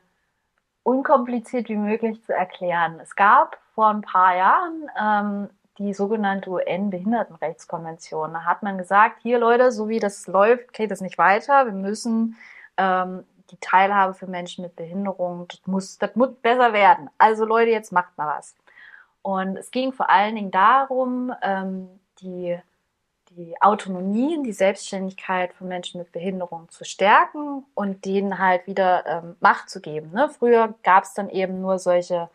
unkompliziert 0.84 1.70
wie 1.70 1.78
möglich 1.78 2.24
zu 2.24 2.34
erklären. 2.34 3.00
Es 3.00 3.16
gab 3.16 3.60
vor 3.76 3.90
ein 3.90 4.02
paar 4.02 4.36
Jahren 4.36 4.90
ähm, 5.00 5.50
die 5.78 5.94
sogenannte 5.94 6.50
UN-Behindertenrechtskonvention. 6.50 8.34
Da 8.34 8.46
hat 8.46 8.64
man 8.64 8.78
gesagt, 8.78 9.20
hier 9.22 9.40
Leute, 9.40 9.72
so 9.72 9.90
wie 9.90 10.00
das 10.00 10.28
läuft, 10.28 10.74
geht 10.74 10.92
es 10.92 11.02
nicht 11.02 11.18
weiter. 11.18 11.66
Wir 11.66 11.74
müssen 11.74 12.38
ähm, 12.78 13.24
die 13.52 13.58
Teilhabe 13.58 14.14
für 14.14 14.28
Menschen 14.28 14.64
mit 14.64 14.76
Behinderung, 14.76 15.48
das 15.48 15.62
muss, 15.66 15.98
das 15.98 16.16
muss 16.16 16.34
besser 16.42 16.74
werden. 16.74 17.10
Also 17.18 17.46
Leute, 17.46 17.72
jetzt 17.72 17.92
macht 17.92 18.18
mal 18.18 18.38
was. 18.38 18.56
Und 19.22 19.58
es 19.58 19.72
ging 19.72 19.94
vor 19.94 20.10
allen 20.10 20.36
Dingen 20.36 20.52
darum, 20.52 21.34
ähm, 21.44 21.90
die 22.22 22.58
die 23.38 23.56
Autonomie 23.62 24.42
die 24.44 24.52
Selbstständigkeit 24.52 25.54
von 25.54 25.68
Menschen 25.68 26.00
mit 26.00 26.12
Behinderung 26.12 26.70
zu 26.70 26.84
stärken 26.84 27.64
und 27.76 28.04
denen 28.06 28.40
halt 28.40 28.68
wieder 28.68 29.06
ähm, 29.06 29.36
Macht 29.40 29.70
zu 29.70 29.80
geben. 29.80 30.12
Ne? 30.12 30.30
Früher 30.30 30.74
gab 30.84 31.06
es 31.06 31.14
dann 31.14 31.30
eben 31.30 31.62
nur 31.62 31.80
solche 31.80 32.30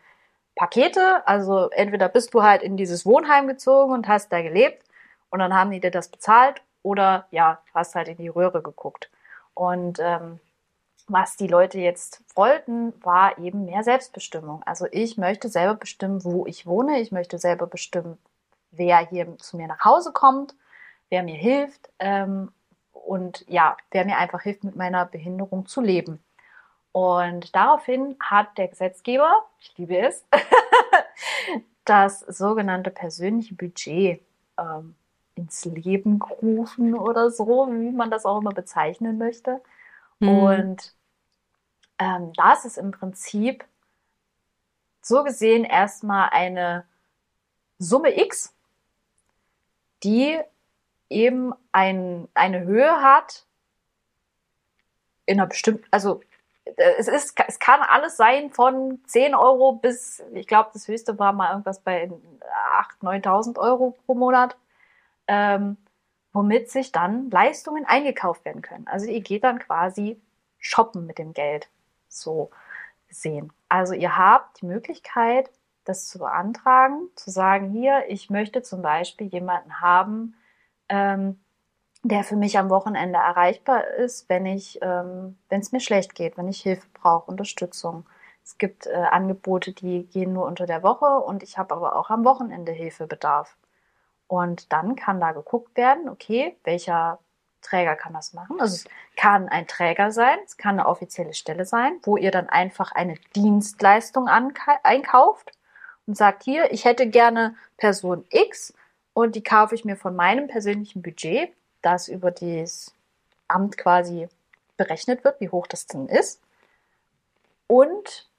Pakete, 0.55 1.21
also 1.27 1.69
entweder 1.69 2.09
bist 2.09 2.33
du 2.33 2.41
halt 2.41 2.63
in 2.63 2.77
dieses 2.77 3.05
Wohnheim 3.05 3.47
gezogen 3.47 3.93
und 3.93 4.07
hast 4.07 4.31
da 4.31 4.41
gelebt 4.41 4.83
und 5.29 5.39
dann 5.39 5.53
haben 5.53 5.69
die 5.69 5.79
dir 5.79 5.91
das 5.91 6.07
bezahlt 6.07 6.63
oder 6.81 7.27
ja, 7.29 7.59
hast 7.75 7.93
halt 7.93 8.07
in 8.07 8.17
die 8.17 8.27
Röhre 8.27 8.63
geguckt. 8.63 9.11
Und 9.53 9.99
ähm, 10.01 10.39
was 11.07 11.37
die 11.37 11.47
Leute 11.47 11.79
jetzt 11.79 12.21
wollten, 12.35 12.93
war 13.03 13.37
eben 13.37 13.65
mehr 13.65 13.83
Selbstbestimmung. 13.83 14.63
Also 14.63 14.87
ich 14.91 15.17
möchte 15.17 15.49
selber 15.49 15.75
bestimmen, 15.75 16.23
wo 16.23 16.45
ich 16.45 16.65
wohne. 16.65 16.99
Ich 16.99 17.11
möchte 17.11 17.37
selber 17.37 17.67
bestimmen, 17.67 18.17
wer 18.71 18.99
hier 18.99 19.37
zu 19.37 19.57
mir 19.57 19.67
nach 19.67 19.85
Hause 19.85 20.11
kommt 20.11 20.53
wer 21.09 21.23
mir 21.23 21.35
hilft 21.35 21.89
ähm, 21.99 22.51
und 22.91 23.45
ja, 23.47 23.77
wer 23.91 24.05
mir 24.05 24.17
einfach 24.17 24.41
hilft, 24.41 24.63
mit 24.63 24.75
meiner 24.75 25.05
Behinderung 25.05 25.65
zu 25.65 25.81
leben. 25.81 26.19
Und 26.91 27.55
daraufhin 27.55 28.15
hat 28.19 28.57
der 28.57 28.67
Gesetzgeber, 28.67 29.45
ich 29.59 29.77
liebe 29.77 29.97
es, 29.97 30.25
das 31.85 32.21
sogenannte 32.21 32.89
persönliche 32.89 33.55
Budget 33.55 34.21
ähm, 34.57 34.95
ins 35.35 35.63
Leben 35.65 36.19
gerufen 36.19 36.95
oder 36.95 37.29
so, 37.29 37.67
wie 37.69 37.91
man 37.91 38.09
das 38.09 38.25
auch 38.25 38.39
immer 38.39 38.51
bezeichnen 38.51 39.17
möchte. 39.17 39.61
Mhm. 40.19 40.29
Und 40.29 40.93
ähm, 41.99 42.33
das 42.33 42.65
ist 42.65 42.77
im 42.77 42.91
Prinzip 42.91 43.65
so 45.01 45.23
gesehen 45.23 45.63
erstmal 45.63 46.29
eine 46.29 46.85
Summe 47.79 48.19
X, 48.19 48.53
die 50.03 50.39
eben 51.09 51.53
ein, 51.71 52.27
eine 52.33 52.61
Höhe 52.61 53.01
hat, 53.01 53.45
in 55.25 55.39
einer 55.39 55.47
bestimmten, 55.47 55.85
also 55.91 56.21
äh, 56.65 56.93
es 56.97 57.07
ist, 57.07 57.39
es 57.47 57.59
kann 57.59 57.81
alles 57.81 58.17
sein 58.17 58.51
von 58.51 58.99
10 59.05 59.35
Euro 59.35 59.73
bis, 59.73 60.23
ich 60.33 60.47
glaube, 60.47 60.71
das 60.73 60.87
höchste 60.87 61.17
war 61.19 61.33
mal 61.33 61.51
irgendwas 61.51 61.79
bei 61.79 62.09
8.000, 63.01 63.23
9.000 63.23 63.57
Euro 63.59 63.95
pro 64.05 64.15
Monat, 64.15 64.57
ähm, 65.27 65.77
womit 66.33 66.69
sich 66.69 66.91
dann 66.91 67.29
Leistungen 67.29 67.85
eingekauft 67.85 68.45
werden 68.45 68.61
können. 68.61 68.87
Also 68.87 69.07
ihr 69.07 69.21
geht 69.21 69.43
dann 69.43 69.59
quasi 69.59 70.19
shoppen 70.59 71.05
mit 71.05 71.17
dem 71.17 71.33
Geld, 71.33 71.69
so 72.07 72.49
gesehen. 73.07 73.51
Also 73.69 73.93
ihr 73.93 74.17
habt 74.17 74.61
die 74.61 74.65
Möglichkeit, 74.65 75.49
das 75.83 76.07
zu 76.07 76.19
beantragen, 76.19 77.09
zu 77.15 77.31
sagen, 77.31 77.69
hier, 77.69 78.05
ich 78.09 78.29
möchte 78.29 78.61
zum 78.61 78.81
Beispiel 78.81 79.27
jemanden 79.27 79.79
haben, 79.81 80.35
ähm, 80.89 81.39
der 82.03 82.23
für 82.23 82.35
mich 82.35 82.57
am 82.57 82.69
Wochenende 82.69 83.19
erreichbar 83.19 83.87
ist, 83.87 84.29
wenn 84.29 84.45
ich, 84.45 84.79
ähm, 84.81 85.37
wenn 85.49 85.61
es 85.61 85.71
mir 85.71 85.79
schlecht 85.79 86.15
geht, 86.15 86.37
wenn 86.37 86.47
ich 86.47 86.61
Hilfe 86.61 86.87
brauche, 86.93 87.29
Unterstützung. 87.31 88.05
Es 88.43 88.57
gibt 88.57 88.87
äh, 88.87 88.93
Angebote, 88.93 89.73
die 89.73 90.05
gehen 90.07 90.33
nur 90.33 90.45
unter 90.45 90.65
der 90.65 90.83
Woche 90.83 91.19
und 91.19 91.43
ich 91.43 91.57
habe 91.57 91.75
aber 91.75 91.95
auch 91.95 92.09
am 92.09 92.23
Wochenende 92.23 92.71
Hilfebedarf. 92.71 93.57
Und 94.27 94.71
dann 94.73 94.95
kann 94.95 95.19
da 95.19 95.31
geguckt 95.31 95.75
werden, 95.77 96.09
okay, 96.09 96.57
welcher 96.63 97.19
Träger 97.67 97.95
kann 97.95 98.13
das 98.13 98.33
machen? 98.33 98.59
Also 98.59 98.75
es 98.75 98.85
kann 99.15 99.49
ein 99.49 99.67
Träger 99.67 100.11
sein, 100.11 100.37
es 100.45 100.57
kann 100.57 100.79
eine 100.79 100.87
offizielle 100.87 101.33
Stelle 101.33 101.65
sein, 101.65 101.99
wo 102.03 102.17
ihr 102.17 102.31
dann 102.31 102.49
einfach 102.49 102.91
eine 102.91 103.15
Dienstleistung 103.35 104.27
einkauft 104.27 105.51
und 106.05 106.15
sagt, 106.15 106.43
hier, 106.43 106.71
ich 106.71 106.85
hätte 106.85 107.07
gerne 107.07 107.55
Person 107.77 108.25
X 108.29 108.73
und 109.13 109.35
die 109.35 109.43
kaufe 109.43 109.75
ich 109.75 109.83
mir 109.83 109.97
von 109.97 110.15
meinem 110.15 110.47
persönlichen 110.47 111.01
Budget, 111.01 111.51
das 111.81 112.07
über 112.07 112.31
das 112.31 112.93
Amt 113.47 113.77
quasi 113.77 114.29
berechnet 114.77 115.23
wird, 115.23 115.41
wie 115.41 115.49
hoch 115.49 115.67
das 115.67 115.87
denn 115.87 116.07
ist. 116.07 116.41
Und 117.67 118.29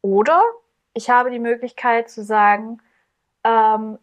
oder 0.00 0.42
ich 0.94 1.10
habe 1.10 1.30
die 1.30 1.38
Möglichkeit 1.38 2.08
zu 2.10 2.24
sagen, 2.24 2.80
ähm, 3.44 3.98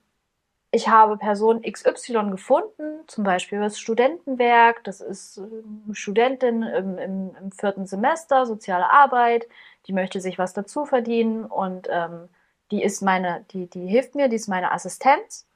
ich 0.75 0.89
habe 0.89 1.17
Person 1.17 1.61
XY 1.61 2.31
gefunden, 2.31 2.99
zum 3.07 3.23
Beispiel 3.23 3.61
das 3.61 3.79
Studentenwerk, 3.79 4.83
das 4.83 4.99
ist 4.99 5.39
eine 5.39 5.95
Studentin 5.95 6.63
im, 6.63 6.97
im, 6.97 7.35
im 7.41 7.51
vierten 7.53 7.85
Semester, 7.85 8.45
soziale 8.45 8.91
Arbeit, 8.91 9.47
die 9.87 9.93
möchte 9.93 10.19
sich 10.19 10.37
was 10.37 10.53
dazu 10.53 10.85
verdienen 10.85 11.45
und 11.45 11.87
ähm, 11.89 12.27
die 12.71 12.83
ist 12.83 13.01
meine, 13.01 13.45
die, 13.51 13.69
die 13.69 13.87
hilft 13.87 14.15
mir, 14.15 14.27
die 14.27 14.35
ist 14.35 14.49
meine 14.49 14.73
Assistenz, 14.73 15.47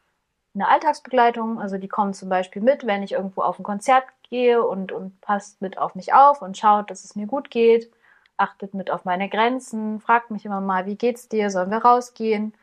eine 0.56 0.70
Alltagsbegleitung. 0.70 1.60
Also 1.60 1.78
die 1.78 1.90
kommt 1.90 2.16
zum 2.16 2.30
Beispiel 2.30 2.62
mit, 2.62 2.88
wenn 2.88 3.04
ich 3.04 3.12
irgendwo 3.12 3.42
auf 3.42 3.60
ein 3.60 3.64
Konzert 3.64 4.06
gehe 4.30 4.66
und, 4.66 4.94
und 4.94 5.20
passt 5.20 5.62
mit 5.62 5.78
auf 5.78 5.96
mich 5.96 6.14
auf 6.14 6.42
und 6.42 6.58
schaut, 6.58 6.92
dass 6.92 7.04
es 7.04 7.18
mir 7.18 7.28
gut 7.28 7.50
geht, 7.52 7.92
achtet 8.38 8.74
mit 8.74 8.90
auf 8.90 9.04
meine 9.04 9.28
Grenzen, 9.28 10.00
fragt 10.00 10.32
mich 10.32 10.46
immer 10.46 10.62
mal, 10.62 10.86
wie 10.86 10.96
geht's 10.96 11.28
dir, 11.28 11.50
sollen 11.50 11.72
wir 11.72 11.80
rausgehen? 11.80 12.54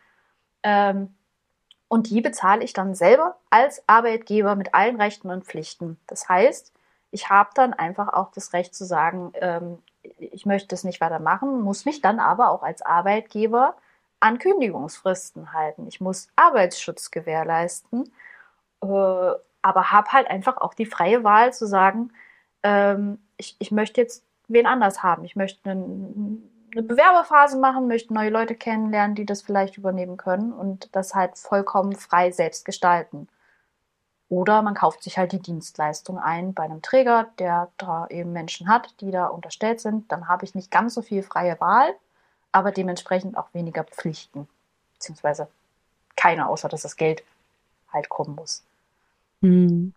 Ähm, 0.62 1.15
und 1.88 2.10
die 2.10 2.20
bezahle 2.20 2.64
ich 2.64 2.72
dann 2.72 2.94
selber 2.94 3.36
als 3.50 3.82
Arbeitgeber 3.86 4.56
mit 4.56 4.74
allen 4.74 5.00
Rechten 5.00 5.30
und 5.30 5.44
Pflichten. 5.44 5.98
Das 6.06 6.28
heißt, 6.28 6.72
ich 7.10 7.30
habe 7.30 7.50
dann 7.54 7.72
einfach 7.72 8.12
auch 8.12 8.32
das 8.32 8.52
Recht 8.52 8.74
zu 8.74 8.84
sagen, 8.84 9.32
ähm, 9.34 9.78
ich 10.18 10.46
möchte 10.46 10.68
das 10.68 10.84
nicht 10.84 11.00
weitermachen, 11.00 11.62
muss 11.62 11.84
mich 11.84 12.00
dann 12.00 12.20
aber 12.20 12.50
auch 12.50 12.62
als 12.62 12.82
Arbeitgeber 12.82 13.76
an 14.20 14.38
Kündigungsfristen 14.38 15.52
halten. 15.52 15.86
Ich 15.86 16.00
muss 16.00 16.28
Arbeitsschutz 16.36 17.10
gewährleisten, 17.10 18.12
äh, 18.82 18.86
aber 18.86 19.92
habe 19.92 20.12
halt 20.12 20.28
einfach 20.28 20.58
auch 20.58 20.74
die 20.74 20.86
freie 20.86 21.24
Wahl 21.24 21.52
zu 21.52 21.66
sagen, 21.66 22.12
ähm, 22.62 23.18
ich, 23.36 23.56
ich 23.58 23.70
möchte 23.70 24.00
jetzt 24.00 24.24
wen 24.48 24.66
anders 24.66 25.02
haben. 25.02 25.24
Ich 25.24 25.36
möchte 25.36 25.70
einen, 25.70 26.50
eine 26.76 26.86
Bewerberphase 26.86 27.58
machen, 27.58 27.88
möchte 27.88 28.12
neue 28.12 28.28
Leute 28.28 28.54
kennenlernen, 28.54 29.16
die 29.16 29.24
das 29.24 29.42
vielleicht 29.42 29.78
übernehmen 29.78 30.18
können 30.18 30.52
und 30.52 30.94
das 30.94 31.14
halt 31.14 31.38
vollkommen 31.38 31.96
frei 31.96 32.30
selbst 32.30 32.64
gestalten. 32.66 33.28
Oder 34.28 34.60
man 34.60 34.74
kauft 34.74 35.02
sich 35.02 35.16
halt 35.16 35.32
die 35.32 35.40
Dienstleistung 35.40 36.18
ein 36.18 36.52
bei 36.52 36.64
einem 36.64 36.82
Träger, 36.82 37.28
der 37.38 37.70
da 37.78 38.06
eben 38.08 38.32
Menschen 38.32 38.68
hat, 38.68 39.00
die 39.00 39.10
da 39.10 39.26
unterstellt 39.26 39.80
sind. 39.80 40.10
Dann 40.12 40.28
habe 40.28 40.44
ich 40.44 40.54
nicht 40.54 40.70
ganz 40.70 40.94
so 40.94 41.02
viel 41.02 41.22
freie 41.22 41.58
Wahl, 41.60 41.94
aber 42.52 42.72
dementsprechend 42.72 43.38
auch 43.38 43.54
weniger 43.54 43.84
Pflichten. 43.84 44.48
Beziehungsweise 44.94 45.48
keine, 46.16 46.48
außer 46.48 46.68
dass 46.68 46.82
das 46.82 46.96
Geld 46.96 47.22
halt 47.92 48.08
kommen 48.08 48.34
muss. 48.34 48.64
Mhm. 49.40 49.94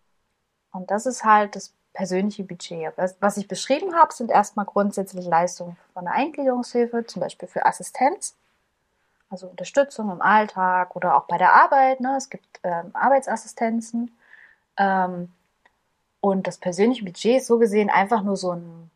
Und 0.71 0.91
das 0.91 1.07
ist 1.07 1.25
halt 1.25 1.55
das 1.55 1.73
persönliche 1.93 2.43
Budget. 2.43 2.93
Was 3.19 3.37
ich 3.37 3.47
beschrieben 3.47 3.95
habe, 3.95 4.13
sind 4.13 4.31
erstmal 4.31 4.65
grundsätzlich 4.65 5.25
Leistungen 5.25 5.77
von 5.93 6.05
der 6.05 6.13
Eingliederungshilfe, 6.13 7.05
zum 7.05 7.21
Beispiel 7.21 7.47
für 7.47 7.65
Assistenz, 7.65 8.35
also 9.29 9.47
Unterstützung 9.47 10.09
im 10.11 10.21
Alltag 10.21 10.95
oder 10.95 11.15
auch 11.17 11.25
bei 11.25 11.37
der 11.37 11.53
Arbeit. 11.53 11.99
Ne? 11.99 12.15
Es 12.17 12.29
gibt 12.29 12.59
ähm, 12.63 12.91
Arbeitsassistenzen. 12.93 14.15
Ähm, 14.77 15.31
und 16.21 16.47
das 16.47 16.57
persönliche 16.57 17.05
Budget 17.05 17.37
ist 17.37 17.47
so 17.47 17.59
gesehen 17.59 17.89
einfach 17.89 18.23
nur 18.23 18.35
so 18.35 18.51
ein 18.51 18.89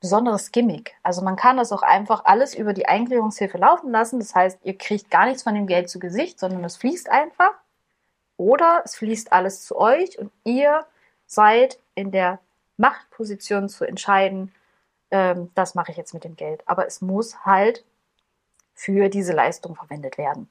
besonderes 0.00 0.52
Gimmick. 0.52 0.94
Also 1.02 1.22
man 1.22 1.36
kann 1.36 1.56
das 1.56 1.72
auch 1.72 1.82
einfach 1.82 2.24
alles 2.24 2.54
über 2.54 2.72
die 2.72 2.86
Eingliederungshilfe 2.86 3.58
laufen 3.58 3.90
lassen. 3.90 4.18
Das 4.20 4.34
heißt, 4.34 4.60
ihr 4.62 4.76
kriegt 4.76 5.10
gar 5.10 5.26
nichts 5.26 5.42
von 5.42 5.54
dem 5.54 5.66
Geld 5.66 5.88
zu 5.88 5.98
Gesicht, 5.98 6.38
sondern 6.38 6.62
es 6.64 6.76
fließt 6.76 7.08
einfach. 7.08 7.52
Oder 8.36 8.82
es 8.84 8.96
fließt 8.96 9.32
alles 9.32 9.64
zu 9.64 9.76
euch 9.76 10.18
und 10.18 10.30
ihr 10.44 10.84
seid 11.26 11.78
in 11.94 12.10
der 12.10 12.38
Machtposition 12.76 13.68
zu 13.68 13.84
entscheiden, 13.84 14.52
ähm, 15.10 15.50
das 15.54 15.74
mache 15.74 15.90
ich 15.90 15.96
jetzt 15.96 16.14
mit 16.14 16.24
dem 16.24 16.36
Geld. 16.36 16.62
Aber 16.66 16.86
es 16.86 17.00
muss 17.00 17.44
halt 17.44 17.84
für 18.74 19.08
diese 19.08 19.32
Leistung 19.32 19.74
verwendet 19.74 20.18
werden. 20.18 20.48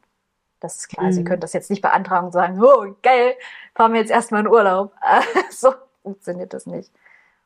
Das 0.60 0.78
ist 0.78 0.88
klar. 0.88 1.08
Mhm. 1.08 1.12
Sie 1.12 1.24
können 1.24 1.42
das 1.42 1.54
jetzt 1.54 1.70
nicht 1.70 1.82
beantragen 1.82 2.28
und 2.28 2.32
sagen, 2.32 2.62
oh, 2.62 2.96
geil, 3.04 3.36
fahren 3.76 3.94
wir 3.94 4.00
jetzt 4.00 4.12
erstmal 4.12 4.42
in 4.42 4.48
Urlaub. 4.48 4.94
so 5.52 5.74
funktioniert 6.02 6.54
das 6.54 6.66
nicht. 6.66 6.92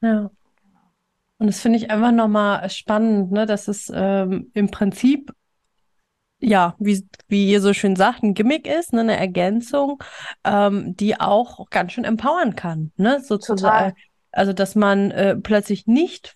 Ja. 0.01 0.29
Und 1.37 1.47
das 1.47 1.61
finde 1.61 1.77
ich 1.77 1.89
einfach 1.89 2.11
nochmal 2.11 2.69
spannend, 2.69 3.31
ne, 3.31 3.45
dass 3.45 3.67
es 3.67 3.91
ähm, 3.93 4.51
im 4.53 4.71
Prinzip, 4.71 5.33
ja, 6.39 6.75
wie, 6.79 7.05
wie 7.27 7.49
ihr 7.49 7.61
so 7.61 7.73
schön 7.73 7.95
sagt, 7.95 8.23
ein 8.23 8.33
Gimmick 8.33 8.67
ist, 8.67 8.93
ne, 8.93 9.01
eine 9.01 9.17
Ergänzung, 9.17 10.01
ähm, 10.43 10.95
die 10.95 11.19
auch 11.19 11.69
ganz 11.69 11.91
schön 11.91 12.05
empowern 12.05 12.55
kann, 12.55 12.91
ne, 12.97 13.21
sozusagen. 13.21 13.95
Also, 14.31 14.53
dass 14.53 14.75
man 14.75 15.11
äh, 15.11 15.35
plötzlich 15.35 15.87
nicht 15.87 16.35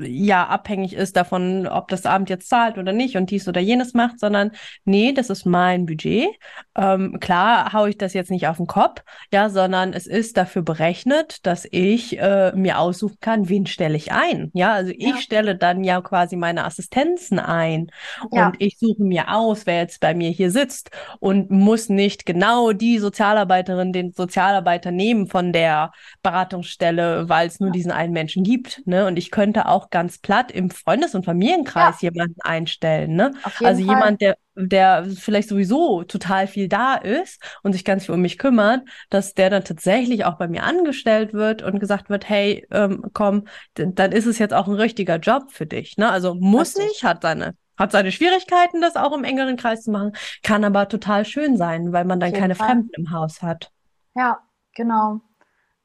ja 0.00 0.46
abhängig 0.46 0.94
ist 0.94 1.16
davon, 1.16 1.66
ob 1.66 1.88
das 1.88 2.06
Abend 2.06 2.30
jetzt 2.30 2.48
zahlt 2.48 2.78
oder 2.78 2.92
nicht 2.92 3.16
und 3.16 3.30
dies 3.30 3.48
oder 3.48 3.60
jenes 3.60 3.94
macht, 3.94 4.18
sondern 4.18 4.52
nee, 4.84 5.12
das 5.12 5.30
ist 5.30 5.46
mein 5.46 5.86
Budget. 5.86 6.28
Ähm, 6.76 7.18
klar 7.20 7.72
haue 7.72 7.90
ich 7.90 7.98
das 7.98 8.14
jetzt 8.14 8.30
nicht 8.30 8.48
auf 8.48 8.56
den 8.56 8.66
Kopf, 8.66 9.02
ja, 9.32 9.48
sondern 9.50 9.92
es 9.92 10.06
ist 10.06 10.36
dafür 10.36 10.62
berechnet, 10.62 11.46
dass 11.46 11.66
ich 11.70 12.18
äh, 12.18 12.52
mir 12.54 12.78
aussuchen 12.78 13.18
kann, 13.20 13.48
wen 13.48 13.66
stelle 13.66 13.96
ich 13.96 14.12
ein. 14.12 14.50
Ja, 14.54 14.72
also 14.72 14.90
ich 14.90 15.06
ja. 15.06 15.16
stelle 15.18 15.56
dann 15.56 15.84
ja 15.84 16.00
quasi 16.00 16.36
meine 16.36 16.64
Assistenzen 16.64 17.38
ein 17.38 17.90
ja. 18.32 18.46
und 18.46 18.56
ich 18.58 18.78
suche 18.78 19.02
mir 19.02 19.32
aus, 19.34 19.66
wer 19.66 19.78
jetzt 19.78 20.00
bei 20.00 20.14
mir 20.14 20.30
hier 20.30 20.50
sitzt 20.50 20.90
und 21.20 21.50
muss 21.50 21.88
nicht 21.88 22.26
genau 22.26 22.72
die 22.72 22.98
Sozialarbeiterin, 22.98 23.92
den 23.92 24.12
Sozialarbeiter 24.12 24.90
nehmen 24.90 25.26
von 25.26 25.52
der 25.52 25.92
Beratungsstelle, 26.22 27.28
weil 27.28 27.46
es 27.46 27.60
nur 27.60 27.70
diesen 27.70 27.92
einen 27.92 28.12
Menschen 28.12 28.42
gibt. 28.44 28.82
Ne? 28.86 29.06
Und 29.06 29.18
ich 29.18 29.30
könnte 29.30 29.66
auch 29.66 29.83
auch 29.84 29.90
ganz 29.90 30.18
platt 30.18 30.50
im 30.50 30.70
Freundes- 30.70 31.14
und 31.14 31.24
Familienkreis 31.24 32.00
ja. 32.00 32.10
jemanden 32.10 32.40
einstellen. 32.42 33.14
Ne? 33.14 33.32
Also 33.42 33.84
Fall. 33.84 33.94
jemand, 33.94 34.20
der, 34.20 34.36
der 34.54 35.06
vielleicht 35.16 35.48
sowieso 35.48 36.04
total 36.04 36.46
viel 36.46 36.68
da 36.68 36.94
ist 36.94 37.42
und 37.62 37.72
sich 37.72 37.84
ganz 37.84 38.06
viel 38.06 38.14
um 38.14 38.20
mich 38.20 38.38
kümmert, 38.38 38.82
dass 39.10 39.34
der 39.34 39.50
dann 39.50 39.64
tatsächlich 39.64 40.24
auch 40.24 40.36
bei 40.36 40.48
mir 40.48 40.64
angestellt 40.64 41.32
wird 41.32 41.62
und 41.62 41.80
gesagt 41.80 42.10
wird, 42.10 42.28
hey, 42.28 42.66
ähm, 42.70 43.04
komm, 43.12 43.46
dann 43.74 44.12
ist 44.12 44.26
es 44.26 44.38
jetzt 44.38 44.54
auch 44.54 44.66
ein 44.66 44.74
richtiger 44.74 45.16
Job 45.16 45.50
für 45.50 45.66
dich. 45.66 45.96
Ne? 45.96 46.10
Also 46.10 46.34
muss 46.34 46.76
Richtig. 46.76 46.84
nicht, 46.88 47.04
hat 47.04 47.22
seine 47.22 47.54
hat 47.76 47.90
seine 47.90 48.12
Schwierigkeiten, 48.12 48.80
das 48.80 48.94
auch 48.94 49.12
im 49.12 49.24
engeren 49.24 49.56
Kreis 49.56 49.82
zu 49.82 49.90
machen, 49.90 50.12
kann 50.44 50.62
aber 50.62 50.88
total 50.88 51.24
schön 51.24 51.56
sein, 51.56 51.92
weil 51.92 52.04
man 52.04 52.20
dann 52.20 52.32
keine 52.32 52.54
Fall. 52.54 52.68
Fremden 52.68 52.90
im 52.96 53.10
Haus 53.10 53.42
hat. 53.42 53.72
Ja, 54.14 54.38
genau. 54.76 55.20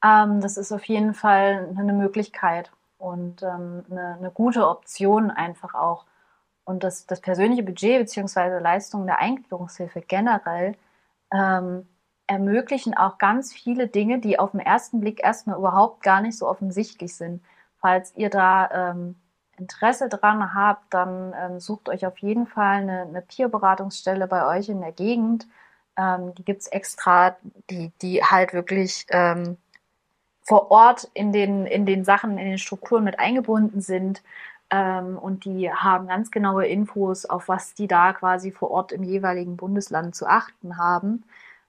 Ähm, 0.04 0.40
das 0.40 0.56
ist 0.56 0.70
auf 0.70 0.84
jeden 0.84 1.14
Fall 1.14 1.74
eine 1.76 1.92
Möglichkeit 1.92 2.70
und 3.00 3.42
ähm, 3.42 3.84
eine, 3.90 4.16
eine, 4.18 4.30
gute 4.30 4.68
Option 4.68 5.30
einfach 5.30 5.74
auch. 5.74 6.04
Und 6.64 6.84
das, 6.84 7.06
das 7.06 7.20
persönliche 7.20 7.62
Budget 7.62 7.98
bzw. 7.98 8.58
Leistungen 8.60 9.06
der 9.06 9.18
Eingliederungshilfe 9.18 10.02
generell 10.02 10.76
ähm, 11.32 11.88
ermöglichen 12.26 12.96
auch 12.96 13.18
ganz 13.18 13.52
viele 13.52 13.88
Dinge, 13.88 14.20
die 14.20 14.38
auf 14.38 14.52
den 14.52 14.60
ersten 14.60 15.00
Blick 15.00 15.22
erstmal 15.24 15.58
überhaupt 15.58 16.02
gar 16.02 16.20
nicht 16.20 16.38
so 16.38 16.46
offensichtlich 16.46 17.16
sind. 17.16 17.42
Falls 17.80 18.14
ihr 18.16 18.30
da 18.30 18.90
ähm, 18.90 19.16
Interesse 19.58 20.08
dran 20.08 20.54
habt, 20.54 20.92
dann 20.92 21.34
ähm, 21.36 21.60
sucht 21.60 21.88
euch 21.88 22.06
auf 22.06 22.18
jeden 22.18 22.46
Fall 22.46 22.82
eine, 22.82 23.02
eine 23.02 23.22
Peer-Beratungsstelle 23.22 24.26
bei 24.26 24.46
euch 24.46 24.68
in 24.68 24.80
der 24.80 24.92
Gegend. 24.92 25.48
Ähm, 25.96 26.34
die 26.34 26.44
gibt's 26.44 26.66
extra, 26.66 27.36
die, 27.70 27.90
die 28.02 28.22
halt 28.22 28.52
wirklich 28.52 29.06
ähm, 29.10 29.56
vor 30.42 30.70
Ort 30.70 31.10
in 31.14 31.32
den, 31.32 31.66
in 31.66 31.86
den 31.86 32.04
Sachen, 32.04 32.38
in 32.38 32.46
den 32.46 32.58
Strukturen 32.58 33.04
mit 33.04 33.18
eingebunden 33.18 33.80
sind. 33.80 34.22
Ähm, 34.70 35.18
und 35.18 35.44
die 35.44 35.72
haben 35.72 36.08
ganz 36.08 36.30
genaue 36.30 36.66
Infos, 36.66 37.26
auf 37.26 37.48
was 37.48 37.74
die 37.74 37.88
da 37.88 38.12
quasi 38.12 38.50
vor 38.50 38.70
Ort 38.70 38.92
im 38.92 39.02
jeweiligen 39.02 39.56
Bundesland 39.56 40.14
zu 40.14 40.26
achten 40.26 40.78
haben. 40.78 41.24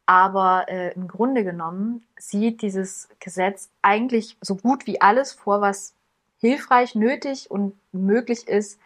Aber 0.05 0.65
äh, 0.67 0.93
im 0.93 1.07
Grunde 1.07 1.43
genommen 1.43 2.03
sieht 2.17 2.61
dieses 2.61 3.09
Gesetz 3.19 3.69
eigentlich 3.81 4.37
so 4.41 4.55
gut 4.55 4.87
wie 4.87 4.99
alles 4.99 5.31
vor, 5.31 5.61
was 5.61 5.93
hilfreich, 6.39 6.95
nötig 6.95 7.49
und 7.49 7.75
möglich 7.91 8.47
ist, 8.47 8.79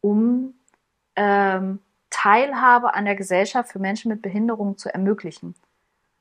um 0.00 0.54
ähm, 1.16 1.80
Teilhabe 2.10 2.94
an 2.94 3.06
der 3.06 3.16
Gesellschaft 3.16 3.72
für 3.72 3.78
Menschen 3.78 4.10
mit 4.10 4.22
Behinderung 4.22 4.76
zu 4.78 4.92
ermöglichen. 4.92 5.54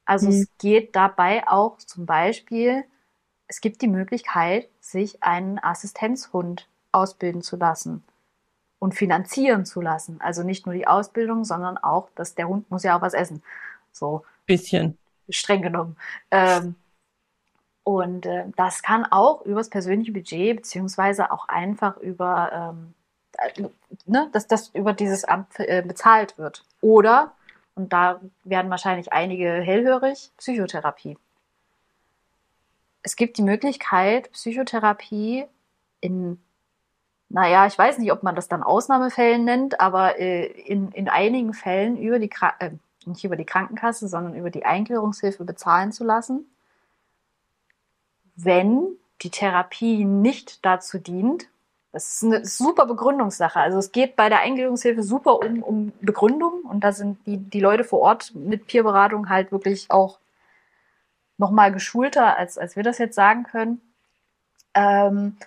Also 0.05 0.27
mhm. 0.27 0.33
es 0.33 0.57
geht 0.57 0.95
dabei 0.95 1.47
auch 1.47 1.77
zum 1.77 2.05
Beispiel 2.05 2.85
es 3.47 3.61
gibt 3.61 3.81
die 3.81 3.87
Möglichkeit, 3.87 4.69
sich 4.81 5.23
einen 5.23 5.59
Assistenzhund 5.59 6.67
ausbilden 6.91 7.41
zu 7.41 7.55
lassen 7.55 8.03
und 8.79 8.93
finanzieren 8.93 9.65
zu 9.65 9.81
lassen. 9.81 10.19
Also 10.21 10.43
nicht 10.43 10.65
nur 10.65 10.75
die 10.75 10.87
Ausbildung, 10.87 11.45
sondern 11.45 11.77
auch, 11.77 12.09
dass 12.15 12.35
der 12.35 12.47
Hund 12.47 12.69
muss 12.69 12.83
ja 12.83 12.97
auch 12.97 13.01
was 13.01 13.13
essen. 13.13 13.41
So. 13.91 14.23
Bisschen. 14.45 14.97
Streng 15.29 15.61
genommen. 15.61 15.97
Ähm, 16.31 16.75
und 17.83 18.25
äh, 18.25 18.45
das 18.55 18.81
kann 18.81 19.05
auch 19.05 19.41
übers 19.45 19.69
persönliche 19.69 20.11
Budget, 20.11 20.57
beziehungsweise 20.57 21.31
auch 21.31 21.47
einfach 21.47 21.97
über, 21.97 22.73
ähm, 22.75 22.93
äh, 23.37 23.69
ne, 24.05 24.29
dass 24.33 24.47
das 24.47 24.69
über 24.69 24.93
dieses 24.93 25.23
Amt 25.23 25.59
äh, 25.59 25.83
bezahlt 25.85 26.37
wird. 26.37 26.65
Oder, 26.81 27.33
und 27.75 27.93
da 27.93 28.19
werden 28.43 28.69
wahrscheinlich 28.69 29.13
einige 29.13 29.49
hellhörig, 29.49 30.31
Psychotherapie 30.37 31.17
es 33.03 33.15
gibt 33.15 33.37
die 33.37 33.43
Möglichkeit, 33.43 34.31
Psychotherapie 34.31 35.45
in, 36.01 36.39
naja, 37.29 37.65
ich 37.67 37.77
weiß 37.77 37.97
nicht, 37.99 38.11
ob 38.11 38.23
man 38.23 38.35
das 38.35 38.47
dann 38.47 38.63
Ausnahmefällen 38.63 39.45
nennt, 39.45 39.79
aber 39.79 40.19
äh, 40.19 40.45
in, 40.45 40.91
in 40.91 41.09
einigen 41.09 41.53
Fällen 41.53 41.97
über 41.97 42.19
die, 42.19 42.29
äh, 42.59 42.71
nicht 43.05 43.23
über 43.23 43.35
die 43.35 43.45
Krankenkasse, 43.45 44.07
sondern 44.07 44.35
über 44.35 44.49
die 44.49 44.65
Eingliederungshilfe 44.65 45.43
bezahlen 45.45 45.91
zu 45.91 46.03
lassen, 46.03 46.45
wenn 48.35 48.97
die 49.21 49.31
Therapie 49.31 50.05
nicht 50.05 50.63
dazu 50.65 50.99
dient, 50.99 51.47
Das 51.91 52.09
ist 52.09 52.23
eine 52.23 52.45
super 52.45 52.85
Begründungssache. 52.85 53.59
Also 53.59 53.79
es 53.79 53.91
geht 53.91 54.15
bei 54.15 54.29
der 54.29 54.41
Eingliederungshilfe 54.41 55.01
super 55.01 55.39
um, 55.39 55.63
um 55.63 55.93
Begründung 56.01 56.61
und 56.69 56.83
da 56.83 56.91
sind 56.91 57.25
die, 57.25 57.37
die 57.37 57.59
Leute 57.59 57.83
vor 57.83 58.01
Ort 58.01 58.35
mit 58.35 58.67
Peerberatung 58.67 59.29
halt 59.29 59.51
wirklich 59.51 59.89
auch 59.89 60.19
nochmal 61.37 61.71
geschulter, 61.71 62.37
als, 62.37 62.57
als 62.57 62.75
wir 62.75 62.83
das 62.83 62.97
jetzt 62.97 63.15
sagen 63.15 63.43
können. 63.43 63.81
Ähm, 64.73 65.37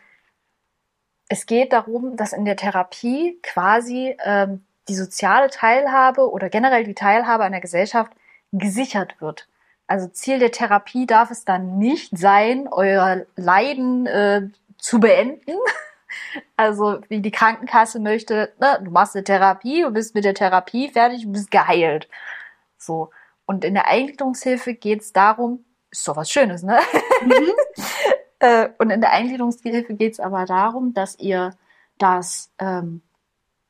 es 1.28 1.46
geht 1.46 1.72
darum, 1.72 2.16
dass 2.16 2.32
in 2.32 2.44
der 2.44 2.56
Therapie 2.56 3.38
quasi 3.42 4.16
ähm, 4.24 4.64
die 4.88 4.94
soziale 4.94 5.48
Teilhabe 5.50 6.28
oder 6.30 6.48
generell 6.48 6.84
die 6.84 6.94
Teilhabe 6.94 7.44
an 7.44 7.52
der 7.52 7.60
Gesellschaft 7.60 8.12
gesichert 8.52 9.20
wird. 9.20 9.48
Also 9.86 10.08
Ziel 10.08 10.38
der 10.38 10.52
Therapie 10.52 11.06
darf 11.06 11.30
es 11.30 11.44
dann 11.44 11.78
nicht 11.78 12.16
sein, 12.16 12.68
euer 12.70 13.26
Leiden 13.36 14.06
äh, 14.06 14.48
zu 14.78 15.00
beenden. 15.00 15.56
Also 16.56 17.00
wie 17.08 17.20
die 17.20 17.30
Krankenkasse 17.30 18.00
möchte, 18.00 18.52
ne, 18.58 18.80
du 18.82 18.90
machst 18.90 19.14
eine 19.14 19.22
Therapie, 19.22 19.82
du 19.82 19.92
bist 19.92 20.16
mit 20.16 20.24
der 20.24 20.34
Therapie 20.34 20.88
fertig, 20.88 21.22
du 21.22 21.30
bist 21.30 21.52
geheilt. 21.52 22.08
So. 22.76 23.10
Und 23.46 23.64
in 23.64 23.74
der 23.74 23.86
Eingliederungshilfe 23.86 24.74
geht 24.74 25.02
es 25.02 25.12
darum, 25.12 25.64
ist 25.90 26.06
doch 26.06 26.16
was 26.16 26.30
Schönes, 26.30 26.62
ne? 26.62 26.78
Mhm. 27.24 27.52
Äh, 28.42 28.70
und 28.78 28.88
in 28.88 29.02
der 29.02 29.12
Eingliederungshilfe 29.12 29.92
geht 29.92 30.14
es 30.14 30.18
aber 30.18 30.46
darum, 30.46 30.94
dass 30.94 31.18
ihr 31.18 31.50
das 31.98 32.50
ähm, 32.58 33.02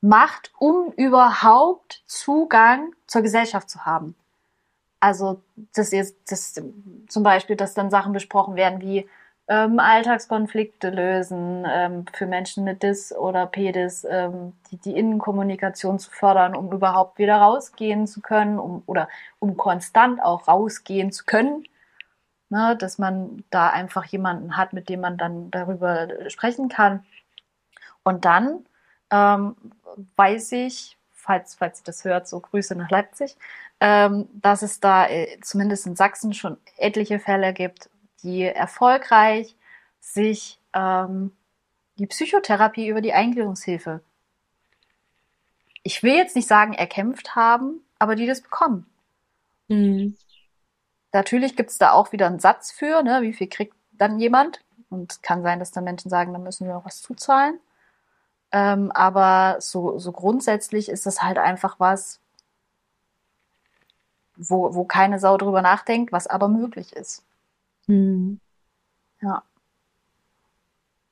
macht, 0.01 0.53
um 0.61 0.93
überhaupt 0.93 2.05
Zugang 2.07 2.95
zur 3.09 3.23
Gesellschaft 3.23 3.69
zu 3.69 3.85
haben. 3.85 4.15
Also, 5.01 5.43
dass 5.75 5.93
ihr 5.93 6.07
das 6.29 6.55
zum 7.09 7.23
Beispiel, 7.25 7.57
dass 7.57 7.75
dann 7.75 7.91
Sachen 7.91 8.13
besprochen 8.13 8.55
werden 8.55 8.81
wie 8.81 9.09
ähm, 9.49 9.81
Alltagskonflikte 9.81 10.91
lösen 10.91 11.67
ähm, 11.69 12.05
für 12.13 12.27
Menschen 12.27 12.63
mit 12.63 12.85
Dis 12.85 13.13
oder 13.13 13.47
Pedis, 13.47 14.07
ähm, 14.09 14.53
die, 14.71 14.77
die 14.77 14.97
Innenkommunikation 14.97 15.99
zu 15.99 16.11
fördern, 16.11 16.55
um 16.55 16.71
überhaupt 16.71 17.19
wieder 17.19 17.37
rausgehen 17.37 18.07
zu 18.07 18.21
können, 18.21 18.61
um 18.61 18.85
oder 18.87 19.09
um 19.41 19.57
konstant 19.57 20.23
auch 20.23 20.47
rausgehen 20.47 21.11
zu 21.11 21.25
können. 21.25 21.65
Ne, 22.51 22.77
dass 22.77 22.99
man 22.99 23.45
da 23.51 23.71
einfach 23.71 24.05
jemanden 24.07 24.57
hat, 24.57 24.73
mit 24.73 24.89
dem 24.89 25.01
man 25.01 25.17
dann 25.17 25.53
darüber 25.53 26.09
sprechen 26.29 26.69
kann. 26.69 27.05
Und 28.03 28.25
dann 28.25 28.67
ähm, 29.11 29.57
weiß 30.17 30.53
ich, 30.53 30.99
falls, 31.13 31.55
falls 31.55 31.81
ihr 31.81 31.85
das 31.85 32.05
hört, 32.05 32.27
so 32.27 32.41
Grüße 32.41 32.75
nach 32.75 32.91
Leipzig, 32.91 33.37
ähm, 33.79 34.29
dass 34.33 34.63
es 34.63 34.81
da 34.81 35.07
äh, 35.09 35.39
zumindest 35.43 35.87
in 35.87 35.95
Sachsen 35.95 36.35
schon 36.35 36.57
etliche 36.77 37.21
Fälle 37.21 37.53
gibt, 37.53 37.89
die 38.23 38.43
erfolgreich 38.43 39.55
sich 40.01 40.59
ähm, 40.75 41.33
die 41.99 42.07
Psychotherapie 42.07 42.89
über 42.89 43.01
die 43.01 43.13
Eingliederungshilfe, 43.13 44.01
ich 45.83 46.03
will 46.03 46.15
jetzt 46.15 46.37
nicht 46.37 46.49
sagen 46.49 46.75
erkämpft 46.75 47.37
haben, 47.37 47.81
aber 47.99 48.17
die 48.17 48.27
das 48.27 48.43
bekommen. 48.43 48.87
Mhm. 49.69 50.17
Natürlich 51.13 51.57
gibt 51.57 51.71
es 51.71 51.79
da 51.79 51.93
auch 51.93 52.13
wieder 52.13 52.27
einen 52.27 52.39
Satz 52.39 52.71
für, 52.71 53.03
ne? 53.03 53.23
wie 53.23 53.33
viel 53.33 53.49
kriegt 53.49 53.75
dann 53.93 54.19
jemand? 54.19 54.61
Und 54.91 55.13
es 55.13 55.23
kann 55.23 55.43
sein, 55.43 55.59
dass 55.59 55.71
da 55.71 55.81
Menschen 55.81 56.11
sagen, 56.11 56.33
da 56.33 56.39
müssen 56.39 56.67
wir 56.67 56.75
noch 56.75 56.85
was 56.85 57.03
zuzahlen. 57.03 57.59
Ähm, 58.53 58.91
aber 58.93 59.57
so, 59.61 59.99
so 59.99 60.13
grundsätzlich 60.13 60.89
ist 60.89 61.07
das 61.07 61.23
halt 61.23 61.39
einfach 61.39 61.79
was, 61.79 62.21
wo, 64.37 64.75
wo 64.75 64.85
keine 64.85 65.19
Sau 65.21 65.37
drüber 65.37 65.63
nachdenkt, 65.63 66.13
was 66.13 66.27
aber 66.27 66.49
möglich 66.49 66.93
ist. 66.93 67.25
Mhm. 67.87 68.41
Ja. 69.21 69.43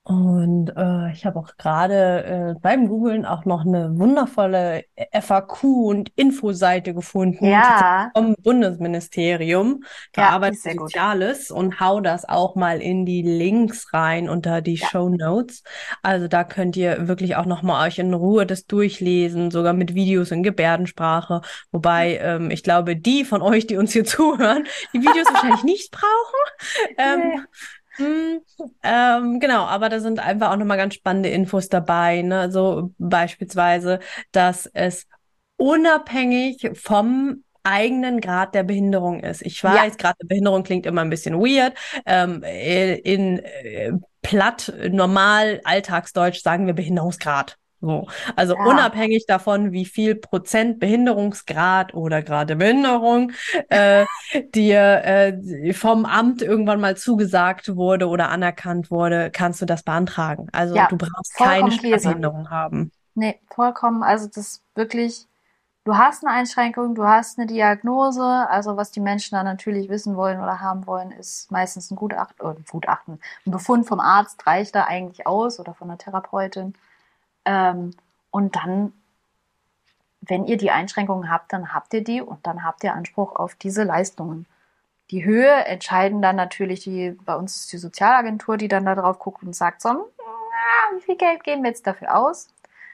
Und 0.08 0.72
äh, 0.74 1.12
ich 1.12 1.26
habe 1.26 1.38
auch 1.38 1.54
gerade 1.58 2.24
äh, 2.24 2.60
beim 2.62 2.88
Googlen 2.88 3.26
auch 3.26 3.44
noch 3.44 3.66
eine 3.66 3.98
wundervolle 3.98 4.84
FAQ 5.12 5.64
und 5.64 6.08
Infoseite 6.16 6.94
gefunden 6.94 7.44
ja. 7.44 8.10
vom 8.16 8.34
Bundesministerium 8.42 9.84
für 10.14 10.22
ja, 10.22 10.30
Arbeit 10.30 10.54
und 10.64 10.78
Soziales 10.78 11.50
und 11.50 11.78
hau 11.78 12.00
das 12.00 12.26
auch 12.26 12.56
mal 12.56 12.80
in 12.80 13.04
die 13.04 13.20
Links 13.20 13.92
rein 13.92 14.30
unter 14.30 14.62
die 14.62 14.76
ja. 14.76 14.88
Show 14.88 15.10
Notes. 15.10 15.62
Also 16.02 16.26
da 16.26 16.42
könnt 16.42 16.78
ihr 16.78 17.06
wirklich 17.06 17.36
auch 17.36 17.44
noch 17.44 17.60
mal 17.62 17.86
euch 17.86 17.98
in 17.98 18.14
Ruhe 18.14 18.46
das 18.46 18.64
durchlesen, 18.64 19.50
sogar 19.50 19.74
mit 19.74 19.94
Videos 19.94 20.30
in 20.30 20.42
Gebärdensprache. 20.42 21.42
Wobei 21.70 22.16
ähm, 22.22 22.50
ich 22.50 22.62
glaube, 22.62 22.96
die 22.96 23.26
von 23.26 23.42
euch, 23.42 23.66
die 23.66 23.76
uns 23.76 23.92
hier 23.92 24.04
zuhören, 24.06 24.64
die 24.94 25.02
Videos 25.02 25.26
wahrscheinlich 25.30 25.64
nicht 25.64 25.90
brauchen. 25.90 26.06
Ähm, 26.96 27.20
nee. 27.20 27.40
Ähm, 28.82 29.40
genau, 29.40 29.64
aber 29.64 29.88
da 29.88 30.00
sind 30.00 30.18
einfach 30.20 30.52
auch 30.52 30.56
nochmal 30.56 30.76
ganz 30.76 30.94
spannende 30.94 31.28
Infos 31.28 31.68
dabei. 31.68 32.22
Ne? 32.22 32.50
So 32.50 32.92
beispielsweise, 32.98 34.00
dass 34.32 34.66
es 34.66 35.06
unabhängig 35.56 36.70
vom 36.74 37.44
eigenen 37.64 38.20
Grad 38.20 38.54
der 38.54 38.62
Behinderung 38.62 39.20
ist. 39.20 39.42
Ich 39.42 39.62
weiß, 39.62 39.92
ja. 39.92 39.96
Grad 39.96 40.16
der 40.22 40.26
Behinderung 40.26 40.62
klingt 40.62 40.86
immer 40.86 41.02
ein 41.02 41.10
bisschen 41.10 41.38
weird. 41.38 41.74
Ähm, 42.06 42.42
in 42.42 43.40
äh, 43.40 43.92
platt, 44.22 44.72
normal, 44.90 45.60
Alltagsdeutsch 45.64 46.42
sagen 46.42 46.66
wir 46.66 46.74
Behinderungsgrad. 46.74 47.58
So. 47.80 48.08
Also 48.34 48.54
ja. 48.56 48.64
unabhängig 48.64 49.26
davon, 49.26 49.72
wie 49.72 49.84
viel 49.84 50.16
Prozent 50.16 50.80
Behinderungsgrad 50.80 51.94
oder 51.94 52.22
gerade 52.22 52.56
Behinderung 52.56 53.32
äh, 53.68 54.04
dir 54.54 54.80
äh, 55.04 55.72
vom 55.72 56.04
Amt 56.04 56.42
irgendwann 56.42 56.80
mal 56.80 56.96
zugesagt 56.96 57.76
wurde 57.76 58.08
oder 58.08 58.30
anerkannt 58.30 58.90
wurde, 58.90 59.30
kannst 59.32 59.62
du 59.62 59.66
das 59.66 59.84
beantragen. 59.84 60.48
Also 60.52 60.74
ja, 60.74 60.88
du 60.88 60.96
brauchst 60.96 61.34
keine 61.36 61.70
Behinderung 61.70 62.50
haben. 62.50 62.90
Nee, 63.14 63.40
vollkommen. 63.48 64.02
Also 64.02 64.26
das 64.26 64.36
ist 64.36 64.62
wirklich, 64.74 65.26
du 65.84 65.96
hast 65.96 66.24
eine 66.24 66.34
Einschränkung, 66.34 66.96
du 66.96 67.04
hast 67.04 67.38
eine 67.38 67.46
Diagnose. 67.46 68.22
Also 68.22 68.76
was 68.76 68.90
die 68.90 69.00
Menschen 69.00 69.36
dann 69.36 69.44
natürlich 69.44 69.88
wissen 69.88 70.16
wollen 70.16 70.40
oder 70.40 70.60
haben 70.60 70.86
wollen, 70.86 71.12
ist 71.12 71.50
meistens 71.52 71.92
ein 71.92 71.96
Gutachten, 71.96 72.44
oder 72.44 72.58
ein 72.58 72.64
Gutachten. 72.68 73.20
Ein 73.46 73.50
Befund 73.52 73.86
vom 73.86 74.00
Arzt 74.00 74.44
reicht 74.46 74.74
da 74.74 74.84
eigentlich 74.84 75.28
aus 75.28 75.60
oder 75.60 75.74
von 75.74 75.88
der 75.88 75.98
Therapeutin. 75.98 76.74
Ähm, 77.48 77.94
und 78.30 78.56
dann, 78.56 78.92
wenn 80.20 80.44
ihr 80.44 80.58
die 80.58 80.70
Einschränkungen 80.70 81.30
habt, 81.30 81.52
dann 81.52 81.72
habt 81.72 81.94
ihr 81.94 82.04
die 82.04 82.20
und 82.20 82.46
dann 82.46 82.62
habt 82.62 82.84
ihr 82.84 82.92
Anspruch 82.92 83.34
auf 83.34 83.54
diese 83.54 83.84
Leistungen. 83.84 84.46
Die 85.10 85.24
Höhe 85.24 85.64
entscheiden 85.64 86.20
dann 86.20 86.36
natürlich 86.36 86.80
die, 86.84 87.12
bei 87.24 87.34
uns 87.34 87.56
ist 87.56 87.72
die 87.72 87.78
Sozialagentur, 87.78 88.58
die 88.58 88.68
dann 88.68 88.84
da 88.84 88.94
drauf 88.94 89.18
guckt 89.18 89.42
und 89.42 89.56
sagt 89.56 89.80
so, 89.80 89.88
na, 89.88 90.96
wie 90.96 91.00
viel 91.00 91.16
Geld 91.16 91.42
geben 91.42 91.62
wir 91.62 91.70
jetzt 91.70 91.86
dafür 91.86 92.14
aus? 92.14 92.48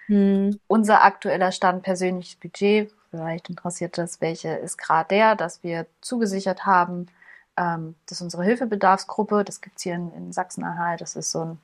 Hm. 0.07 0.61
Unser 0.69 1.03
aktueller 1.03 1.51
Stand 1.51 1.83
persönliches 1.83 2.37
Budget, 2.37 2.93
vielleicht 3.11 3.51
interessiert 3.51 3.99
das 3.99 4.21
welche, 4.21 4.51
ist 4.51 4.79
gerade 4.79 5.09
der, 5.09 5.35
dass 5.35 5.64
wir 5.64 5.87
zugesichert 6.01 6.64
haben, 6.64 7.09
ähm, 7.57 7.97
dass 8.07 8.21
unsere 8.21 8.45
Hilfebedarfsgruppe, 8.45 9.43
das 9.43 9.61
gibt 9.61 9.79
es 9.79 9.83
hier 9.83 9.95
in, 9.95 10.12
in 10.12 10.33
Sachsen-Anhalt, 10.33 11.01
das 11.01 11.17
ist 11.17 11.33
so 11.33 11.40
ein 11.40 11.59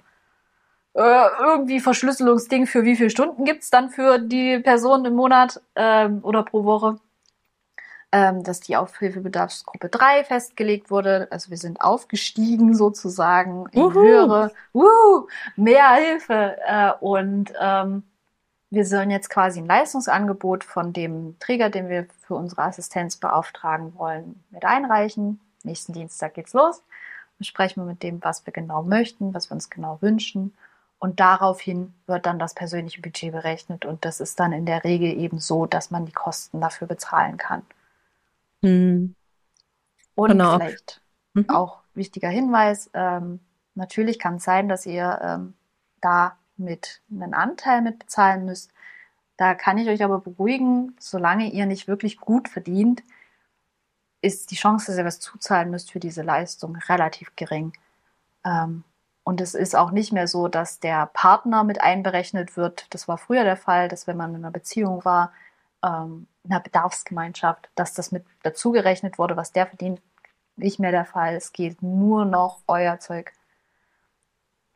äh, 0.94 1.26
irgendwie 1.40 1.80
Verschlüsselungsding 1.80 2.66
für 2.66 2.84
wie 2.84 2.96
viele 2.96 3.10
Stunden 3.10 3.44
gibt's 3.44 3.70
dann 3.70 3.90
für 3.90 4.18
die 4.18 4.58
Person 4.58 5.04
im 5.04 5.14
Monat 5.14 5.60
ähm, 5.76 6.20
oder 6.22 6.42
pro 6.42 6.64
Woche. 6.64 6.98
Ähm, 8.12 8.42
dass 8.42 8.58
die 8.58 8.76
Aufhilfebedarfsgruppe 8.76 9.88
3 9.88 10.24
festgelegt 10.24 10.90
wurde. 10.90 11.28
Also 11.30 11.50
wir 11.50 11.56
sind 11.56 11.80
aufgestiegen 11.80 12.74
sozusagen 12.74 13.66
in 13.70 13.82
Uhu. 13.82 13.94
höhere, 13.94 14.52
uh, 14.74 15.28
mehr 15.54 15.92
Hilfe. 15.92 16.56
Äh, 16.66 16.92
und 16.98 17.52
ähm, 17.60 18.02
wir 18.70 18.84
sollen 18.84 19.10
jetzt 19.10 19.30
quasi 19.30 19.60
ein 19.60 19.66
Leistungsangebot 19.66 20.64
von 20.64 20.92
dem 20.92 21.36
Träger, 21.38 21.70
den 21.70 21.88
wir 21.88 22.06
für 22.26 22.34
unsere 22.34 22.62
Assistenz 22.62 23.16
beauftragen 23.16 23.94
wollen, 23.96 24.42
mit 24.50 24.64
einreichen. 24.64 25.38
Nächsten 25.62 25.92
Dienstag 25.92 26.34
geht's 26.34 26.52
los. 26.52 26.82
Dann 27.38 27.44
sprechen 27.44 27.82
wir 27.82 27.86
mit 27.86 28.02
dem, 28.02 28.24
was 28.24 28.44
wir 28.44 28.52
genau 28.52 28.82
möchten, 28.82 29.34
was 29.34 29.50
wir 29.50 29.54
uns 29.54 29.70
genau 29.70 29.98
wünschen. 30.00 30.52
Und 31.00 31.18
daraufhin 31.18 31.94
wird 32.06 32.26
dann 32.26 32.38
das 32.38 32.52
persönliche 32.52 33.00
Budget 33.00 33.32
berechnet. 33.32 33.86
Und 33.86 34.04
das 34.04 34.20
ist 34.20 34.38
dann 34.38 34.52
in 34.52 34.66
der 34.66 34.84
Regel 34.84 35.16
eben 35.18 35.38
so, 35.38 35.64
dass 35.64 35.90
man 35.90 36.04
die 36.04 36.12
Kosten 36.12 36.60
dafür 36.60 36.86
bezahlen 36.86 37.38
kann. 37.38 37.62
Mhm. 38.60 39.14
Und 40.14 40.28
genau. 40.28 40.58
vielleicht 40.58 41.00
mhm. 41.32 41.48
auch 41.48 41.78
wichtiger 41.94 42.28
Hinweis, 42.28 42.90
ähm, 42.92 43.40
natürlich 43.74 44.18
kann 44.18 44.36
es 44.36 44.44
sein, 44.44 44.68
dass 44.68 44.84
ihr 44.84 45.18
ähm, 45.22 45.54
da 46.02 46.36
mit 46.58 47.00
einen 47.10 47.32
Anteil 47.32 47.80
mit 47.80 47.98
bezahlen 47.98 48.44
müsst. 48.44 48.70
Da 49.38 49.54
kann 49.54 49.78
ich 49.78 49.88
euch 49.88 50.04
aber 50.04 50.20
beruhigen, 50.20 50.94
solange 51.00 51.50
ihr 51.50 51.64
nicht 51.64 51.88
wirklich 51.88 52.18
gut 52.18 52.46
verdient, 52.46 53.02
ist 54.20 54.50
die 54.50 54.56
Chance, 54.56 54.88
dass 54.88 54.98
ihr 54.98 55.06
was 55.06 55.18
zuzahlen 55.18 55.70
müsst 55.70 55.90
für 55.90 56.00
diese 56.00 56.20
Leistung 56.20 56.76
relativ 56.76 57.34
gering. 57.36 57.72
Ähm, 58.44 58.84
und 59.24 59.40
es 59.40 59.54
ist 59.54 59.76
auch 59.76 59.90
nicht 59.90 60.12
mehr 60.12 60.26
so, 60.26 60.48
dass 60.48 60.80
der 60.80 61.06
Partner 61.06 61.64
mit 61.64 61.80
einberechnet 61.80 62.56
wird. 62.56 62.86
Das 62.90 63.06
war 63.08 63.18
früher 63.18 63.44
der 63.44 63.56
Fall, 63.56 63.88
dass 63.88 64.06
wenn 64.06 64.16
man 64.16 64.30
in 64.34 64.44
einer 64.44 64.50
Beziehung 64.50 65.04
war, 65.04 65.32
ähm, 65.84 66.26
in 66.44 66.52
einer 66.52 66.60
Bedarfsgemeinschaft, 66.60 67.70
dass 67.74 67.94
das 67.94 68.12
mit 68.12 68.24
dazugerechnet 68.42 69.18
wurde, 69.18 69.36
was 69.36 69.52
der 69.52 69.66
verdient. 69.66 70.00
Nicht 70.56 70.78
mehr 70.78 70.90
der 70.90 71.04
Fall. 71.04 71.34
Es 71.34 71.52
geht 71.52 71.82
nur 71.82 72.24
noch 72.24 72.60
euer 72.66 72.98
Zeug. 72.98 73.32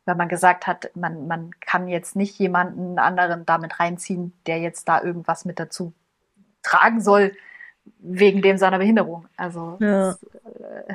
weil 0.05 0.15
man 0.15 0.29
gesagt 0.29 0.67
hat, 0.67 0.91
man, 0.95 1.27
man 1.27 1.51
kann 1.61 1.87
jetzt 1.87 2.15
nicht 2.15 2.37
jemanden 2.37 2.99
anderen 2.99 3.45
damit 3.45 3.79
reinziehen, 3.79 4.33
der 4.45 4.59
jetzt 4.59 4.87
da 4.87 5.01
irgendwas 5.01 5.45
mit 5.45 5.59
dazu 5.59 5.93
tragen 6.63 7.01
soll, 7.01 7.35
wegen 7.99 8.41
dem 8.41 8.57
seiner 8.57 8.77
Behinderung. 8.77 9.27
Also 9.37 9.77
ja. 9.81 10.11
das, 10.11 10.23
äh, 10.23 10.93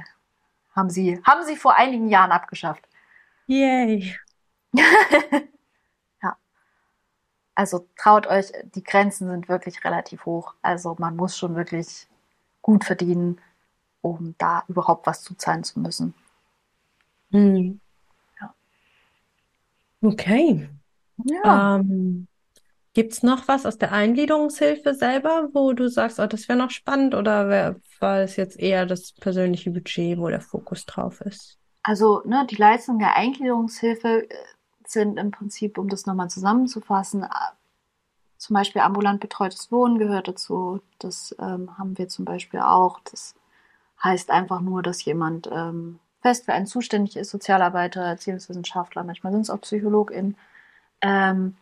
haben 0.74 0.90
sie, 0.90 1.20
haben 1.24 1.44
sie 1.44 1.56
vor 1.56 1.76
einigen 1.76 2.08
Jahren 2.08 2.30
abgeschafft. 2.32 2.86
Yay. 3.50 4.14
ja. 6.22 6.36
Also 7.56 7.88
traut 7.96 8.28
euch, 8.28 8.52
die 8.76 8.84
Grenzen 8.84 9.28
sind 9.28 9.48
wirklich 9.48 9.84
relativ 9.84 10.24
hoch. 10.24 10.54
Also 10.62 10.94
man 10.98 11.16
muss 11.16 11.36
schon 11.36 11.56
wirklich 11.56 12.06
gut 12.62 12.84
verdienen, 12.84 13.40
um 14.02 14.36
da 14.38 14.62
überhaupt 14.68 15.06
was 15.08 15.22
zuzahlen 15.22 15.64
zu 15.64 15.80
müssen. 15.80 16.14
Hm. 17.32 17.80
Ja. 18.40 18.54
Okay. 20.00 20.70
Ja. 21.24 21.76
Ähm, 21.76 22.28
Gibt 22.92 23.12
es 23.12 23.24
noch 23.24 23.48
was 23.48 23.66
aus 23.66 23.78
der 23.78 23.90
Eingliederungshilfe 23.90 24.94
selber, 24.94 25.48
wo 25.52 25.72
du 25.72 25.88
sagst, 25.88 26.20
oh, 26.20 26.26
das 26.26 26.48
wäre 26.48 26.58
noch 26.58 26.70
spannend 26.70 27.16
oder 27.16 27.48
wär, 27.48 27.80
war 27.98 28.20
es 28.20 28.36
jetzt 28.36 28.60
eher 28.60 28.86
das 28.86 29.12
persönliche 29.12 29.72
Budget, 29.72 30.18
wo 30.18 30.28
der 30.28 30.40
Fokus 30.40 30.86
drauf 30.86 31.20
ist? 31.20 31.59
Also 31.82 32.22
ne, 32.24 32.46
die 32.48 32.56
Leistungen 32.56 32.98
der 32.98 33.16
Eingliederungshilfe 33.16 34.28
äh, 34.30 34.34
sind 34.86 35.18
im 35.18 35.30
Prinzip, 35.30 35.78
um 35.78 35.88
das 35.88 36.06
nochmal 36.06 36.30
zusammenzufassen, 36.30 37.24
äh, 37.24 37.28
zum 38.36 38.54
Beispiel 38.54 38.82
ambulant 38.82 39.20
betreutes 39.20 39.70
Wohnen 39.70 39.98
gehört 39.98 40.28
dazu. 40.28 40.80
Das 40.98 41.34
ähm, 41.38 41.76
haben 41.78 41.98
wir 41.98 42.08
zum 42.08 42.24
Beispiel 42.24 42.60
auch. 42.60 43.00
Das 43.10 43.34
heißt 44.02 44.30
einfach 44.30 44.60
nur, 44.60 44.82
dass 44.82 45.04
jemand 45.04 45.48
ähm, 45.52 46.00
fest 46.22 46.46
für 46.46 46.52
einen 46.52 46.66
zuständig 46.66 47.16
ist, 47.16 47.30
Sozialarbeiter, 47.30 48.02
Erziehungswissenschaftler, 48.02 49.04
manchmal 49.04 49.32
sind 49.32 49.42
es 49.42 49.50
auch 49.50 49.60
PsychologInnen, 49.60 50.36
ähm, 51.02 51.56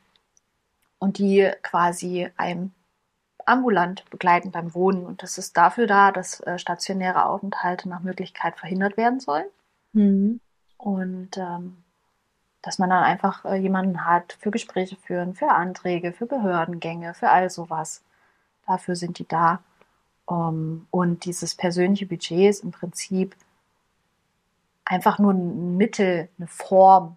und 0.99 1.19
die 1.19 1.51
quasi 1.63 2.29
einem 2.37 2.73
ambulant 3.47 4.09
begleiten 4.11 4.51
beim 4.51 4.75
Wohnen. 4.75 5.07
Und 5.07 5.23
das 5.23 5.39
ist 5.39 5.57
dafür 5.57 5.87
da, 5.87 6.13
dass 6.13 6.41
äh, 6.41 6.59
stationäre 6.59 7.27
Aufenthalte 7.27 7.89
nach 7.89 8.01
Möglichkeit 8.01 8.59
verhindert 8.59 8.97
werden 8.97 9.21
sollen. 9.21 9.47
Mhm. 9.93 10.41
Und 10.77 11.37
ähm, 11.37 11.77
dass 12.63 12.79
man 12.79 12.91
dann 12.91 13.05
einfach 13.05 13.45
äh, 13.45 13.57
jemanden 13.57 14.05
hat 14.05 14.37
für 14.41 14.51
Gespräche 14.51 14.97
führen, 14.97 15.35
für 15.35 15.49
Anträge, 15.49 16.13
für 16.13 16.27
Behördengänge, 16.27 17.15
für 17.15 17.31
all 17.31 17.51
sowas. 17.51 18.03
Dafür 18.67 18.97
sind 18.97 19.19
die 19.19 19.27
da. 19.27 19.61
Um, 20.27 20.87
und 20.91 21.25
dieses 21.25 21.55
persönliche 21.55 22.05
Budget 22.05 22.51
ist 22.51 22.63
im 22.63 22.71
Prinzip 22.71 23.35
einfach 24.85 25.19
nur 25.19 25.33
ein 25.33 25.79
Mittel, 25.79 26.29
eine 26.37 26.47
Form, 26.47 27.17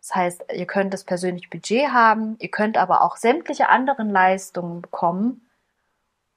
das 0.00 0.14
heißt, 0.14 0.44
ihr 0.54 0.66
könnt 0.66 0.94
das 0.94 1.04
persönliche 1.04 1.48
Budget 1.48 1.90
haben, 1.90 2.36
ihr 2.38 2.50
könnt 2.50 2.78
aber 2.78 3.02
auch 3.02 3.16
sämtliche 3.16 3.68
anderen 3.68 4.08
Leistungen 4.08 4.80
bekommen. 4.80 5.46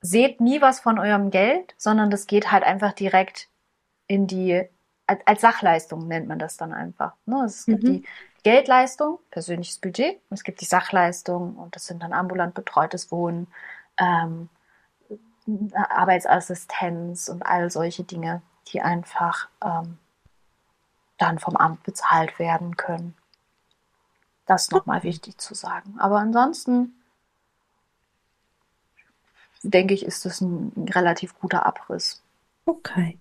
Seht 0.01 0.41
nie 0.41 0.61
was 0.61 0.81
von 0.81 0.99
eurem 0.99 1.31
Geld, 1.31 1.73
sondern 1.77 2.11
das 2.11 2.27
geht 2.27 2.51
halt 2.51 2.63
einfach 2.65 2.91
direkt 2.91 3.47
in 4.07 4.27
die, 4.27 4.67
als, 5.13 5.21
als 5.25 5.41
Sachleistung 5.41 6.07
nennt 6.07 6.27
man 6.27 6.39
das 6.39 6.57
dann 6.57 6.73
einfach. 6.73 7.13
Ne? 7.25 7.43
Es 7.45 7.65
gibt 7.65 7.83
mhm. 7.83 7.87
die 7.87 8.03
Geldleistung, 8.43 9.19
persönliches 9.31 9.77
Budget, 9.79 10.19
und 10.29 10.35
es 10.35 10.43
gibt 10.43 10.61
die 10.61 10.65
Sachleistung 10.65 11.55
und 11.55 11.75
das 11.75 11.85
sind 11.85 12.03
dann 12.03 12.13
ambulant 12.13 12.53
betreutes 12.53 13.11
Wohnen, 13.11 13.47
ähm, 13.97 14.49
Arbeitsassistenz 15.73 17.27
und 17.27 17.45
all 17.45 17.69
solche 17.69 18.03
Dinge, 18.03 18.41
die 18.69 18.81
einfach 18.81 19.49
ähm, 19.63 19.97
dann 21.17 21.39
vom 21.39 21.57
Amt 21.57 21.83
bezahlt 21.83 22.39
werden 22.39 22.77
können. 22.77 23.15
Das 24.45 24.71
nochmal 24.71 25.03
wichtig 25.03 25.37
zu 25.37 25.53
sagen. 25.53 25.95
Aber 25.99 26.19
ansonsten 26.19 26.93
denke 29.63 29.93
ich, 29.93 30.05
ist 30.05 30.25
das 30.25 30.41
ein 30.41 30.89
relativ 30.93 31.37
guter 31.39 31.65
Abriss. 31.65 32.21
Okay. 32.65 33.17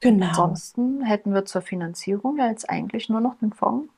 Genau. 0.00 0.26
Ansonsten 0.28 1.02
hätten 1.02 1.34
wir 1.34 1.44
zur 1.44 1.62
Finanzierung 1.62 2.38
ja 2.38 2.48
jetzt 2.48 2.68
eigentlich 2.68 3.08
nur 3.08 3.20
noch 3.20 3.36
den 3.38 3.52
Fonds 3.52 3.92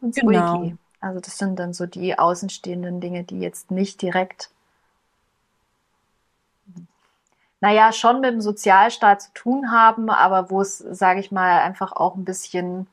und 0.00 0.16
das 0.16 0.24
genau. 0.24 0.62
OEG. 0.62 0.76
Also 1.00 1.20
das 1.20 1.36
sind 1.36 1.58
dann 1.58 1.72
so 1.72 1.86
die 1.86 2.18
außenstehenden 2.18 3.00
Dinge, 3.00 3.24
die 3.24 3.40
jetzt 3.40 3.70
nicht 3.70 4.00
direkt, 4.00 4.50
naja, 7.60 7.92
schon 7.92 8.20
mit 8.20 8.30
dem 8.30 8.40
Sozialstaat 8.40 9.22
zu 9.22 9.32
tun 9.34 9.72
haben, 9.72 10.10
aber 10.10 10.50
wo 10.50 10.60
es, 10.60 10.78
sage 10.78 11.20
ich 11.20 11.32
mal, 11.32 11.60
einfach 11.60 11.92
auch 11.92 12.14
ein 12.14 12.24
bisschen 12.24 12.86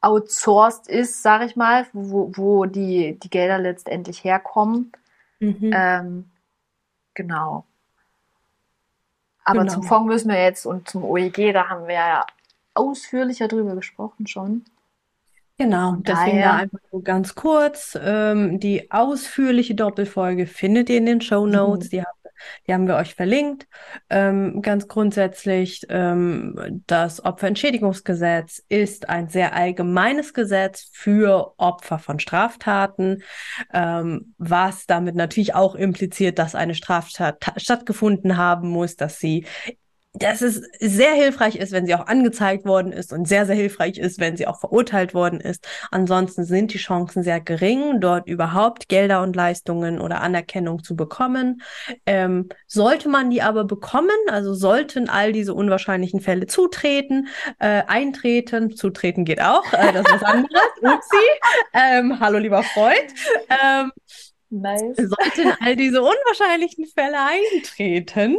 outsourced 0.00 0.88
ist, 0.88 1.22
sage 1.22 1.44
ich 1.44 1.56
mal, 1.56 1.86
wo, 1.92 2.32
wo 2.34 2.64
die, 2.64 3.18
die 3.18 3.30
Gelder 3.30 3.58
letztendlich 3.58 4.24
herkommen. 4.24 4.92
Mhm. 5.38 5.70
Ähm, 5.72 6.30
genau. 7.14 7.64
Aber 9.44 9.60
genau. 9.60 9.72
zum 9.72 9.82
Fonds 9.82 10.06
müssen 10.06 10.30
wir 10.30 10.42
jetzt 10.42 10.66
und 10.66 10.88
zum 10.88 11.04
OEG, 11.04 11.52
da 11.52 11.68
haben 11.68 11.86
wir 11.86 11.94
ja 11.94 12.26
ausführlicher 12.74 13.48
drüber 13.48 13.74
gesprochen 13.74 14.26
schon. 14.26 14.64
Genau, 15.58 15.96
deswegen 15.98 16.40
da 16.40 16.54
einfach 16.54 16.78
nur 16.90 17.04
ganz 17.04 17.34
kurz. 17.34 17.98
Ähm, 18.02 18.60
die 18.60 18.90
ausführliche 18.90 19.74
Doppelfolge 19.74 20.46
findet 20.46 20.88
ihr 20.88 20.96
in 20.96 21.04
den 21.04 21.20
Show 21.20 21.46
Notes. 21.46 21.88
Mhm. 21.88 21.90
Die 21.90 22.00
haben 22.00 22.18
die 22.66 22.74
haben 22.74 22.86
wir 22.86 22.96
euch 22.96 23.14
verlinkt. 23.14 23.66
Ähm, 24.08 24.62
ganz 24.62 24.88
grundsätzlich, 24.88 25.86
ähm, 25.88 26.82
das 26.86 27.24
Opferentschädigungsgesetz 27.24 28.62
ist 28.68 29.08
ein 29.08 29.28
sehr 29.28 29.54
allgemeines 29.54 30.34
Gesetz 30.34 30.90
für 30.92 31.54
Opfer 31.58 31.98
von 31.98 32.18
Straftaten, 32.18 33.22
ähm, 33.72 34.34
was 34.38 34.86
damit 34.86 35.14
natürlich 35.14 35.54
auch 35.54 35.74
impliziert, 35.74 36.38
dass 36.38 36.54
eine 36.54 36.74
Straftat 36.74 37.52
stattgefunden 37.56 38.36
haben 38.36 38.68
muss, 38.68 38.96
dass 38.96 39.18
sie 39.18 39.46
dass 40.12 40.42
es 40.42 40.62
sehr 40.80 41.12
hilfreich 41.12 41.56
ist, 41.56 41.70
wenn 41.70 41.86
sie 41.86 41.94
auch 41.94 42.06
angezeigt 42.06 42.64
worden 42.64 42.92
ist 42.92 43.12
und 43.12 43.28
sehr, 43.28 43.46
sehr 43.46 43.54
hilfreich 43.54 43.96
ist, 43.96 44.18
wenn 44.18 44.36
sie 44.36 44.48
auch 44.48 44.58
verurteilt 44.58 45.14
worden 45.14 45.40
ist. 45.40 45.66
Ansonsten 45.92 46.44
sind 46.44 46.74
die 46.74 46.78
Chancen 46.78 47.22
sehr 47.22 47.40
gering, 47.40 48.00
dort 48.00 48.26
überhaupt 48.26 48.88
Gelder 48.88 49.22
und 49.22 49.36
Leistungen 49.36 50.00
oder 50.00 50.20
Anerkennung 50.20 50.82
zu 50.82 50.96
bekommen. 50.96 51.62
Ähm, 52.06 52.48
sollte 52.66 53.08
man 53.08 53.30
die 53.30 53.40
aber 53.40 53.64
bekommen, 53.64 54.10
also 54.28 54.52
sollten 54.52 55.08
all 55.08 55.32
diese 55.32 55.54
unwahrscheinlichen 55.54 56.20
Fälle 56.20 56.48
zutreten, 56.48 57.28
äh, 57.60 57.82
eintreten, 57.86 58.74
zutreten 58.74 59.24
geht 59.24 59.40
auch, 59.40 59.72
äh, 59.72 59.92
das 59.92 60.06
ist 60.06 60.12
was 60.12 60.22
anderes, 60.24 60.50
upsi, 60.82 61.26
ähm, 61.72 62.18
hallo 62.18 62.38
lieber 62.38 62.64
Freund, 62.64 63.14
ähm, 63.48 63.92
Nice. 64.52 64.96
Sollten 64.96 65.52
all 65.60 65.76
diese 65.76 66.02
unwahrscheinlichen 66.02 66.84
Fälle 66.86 67.18
eintreten, 67.18 68.36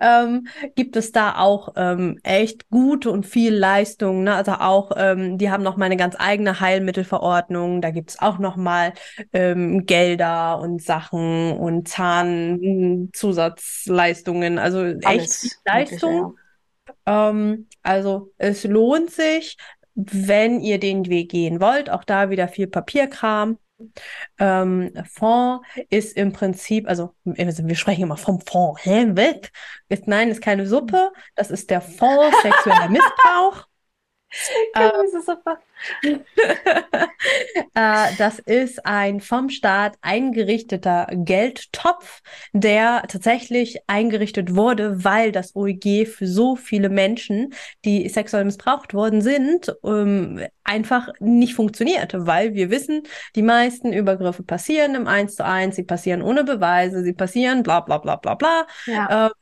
ähm, 0.00 0.46
gibt 0.74 0.96
es 0.96 1.12
da 1.12 1.36
auch 1.36 1.74
ähm, 1.76 2.18
echt 2.22 2.70
gute 2.70 3.10
und 3.10 3.26
viel 3.26 3.54
Leistung. 3.54 4.24
Ne? 4.24 4.34
Also 4.34 4.52
auch, 4.52 4.92
ähm, 4.96 5.36
die 5.36 5.50
haben 5.50 5.62
noch 5.62 5.76
mal 5.76 5.84
eine 5.84 5.98
ganz 5.98 6.16
eigene 6.18 6.60
Heilmittelverordnung. 6.60 7.82
Da 7.82 7.90
gibt 7.90 8.08
es 8.10 8.18
auch 8.20 8.38
noch 8.38 8.56
mal 8.56 8.94
ähm, 9.34 9.84
Gelder 9.84 10.60
und 10.60 10.82
Sachen 10.82 11.58
und 11.58 11.88
Zahnzusatzleistungen. 11.88 14.58
Also 14.58 14.78
Alles 14.78 15.44
echt 15.44 15.58
Leistung. 15.66 16.38
Ja. 17.06 17.30
Ähm, 17.30 17.66
also 17.82 18.32
es 18.38 18.64
lohnt 18.64 19.10
sich, 19.10 19.58
wenn 19.94 20.60
ihr 20.60 20.80
den 20.80 21.04
Weg 21.06 21.32
gehen 21.32 21.60
wollt. 21.60 21.90
Auch 21.90 22.04
da 22.04 22.30
wieder 22.30 22.48
viel 22.48 22.66
Papierkram. 22.66 23.58
Ähm, 24.38 24.92
Fond 25.10 25.62
ist 25.88 26.16
im 26.16 26.32
Prinzip, 26.32 26.88
also 26.88 27.14
wir 27.24 27.76
sprechen 27.76 28.02
immer 28.02 28.16
vom 28.16 28.40
Fond, 28.40 28.78
hä, 28.84 29.06
weg? 29.14 29.50
Ist, 29.88 30.06
nein, 30.06 30.28
ist 30.30 30.42
keine 30.42 30.66
Suppe, 30.66 31.12
das 31.34 31.50
ist 31.50 31.70
der 31.70 31.80
Fond 31.80 32.34
sexueller 32.42 32.88
Missbrauch. 32.88 33.69
Ähm, 34.76 34.92
äh, 37.74 38.06
das 38.18 38.38
ist 38.38 38.86
ein 38.86 39.20
vom 39.20 39.48
Staat 39.48 39.96
eingerichteter 40.00 41.08
Geldtopf, 41.12 42.22
der 42.52 43.02
tatsächlich 43.08 43.78
eingerichtet 43.86 44.54
wurde, 44.54 45.04
weil 45.04 45.32
das 45.32 45.56
OEG 45.56 46.06
für 46.06 46.26
so 46.26 46.56
viele 46.56 46.88
Menschen, 46.88 47.52
die 47.84 48.08
sexuell 48.08 48.44
missbraucht 48.44 48.94
worden 48.94 49.22
sind, 49.22 49.74
ähm, 49.84 50.40
einfach 50.62 51.08
nicht 51.18 51.54
funktioniert, 51.54 52.14
weil 52.16 52.54
wir 52.54 52.70
wissen, 52.70 53.02
die 53.34 53.42
meisten 53.42 53.92
Übergriffe 53.92 54.42
passieren 54.42 54.94
im 54.94 55.06
Eins 55.08 55.34
zu 55.34 55.44
eins, 55.44 55.76
sie 55.76 55.82
passieren 55.82 56.22
ohne 56.22 56.44
Beweise, 56.44 57.02
sie 57.02 57.12
passieren 57.12 57.62
bla 57.62 57.80
bla 57.80 57.98
bla 57.98 58.16
bla 58.16 58.34
bla. 58.34 58.66
Ja. 58.86 59.32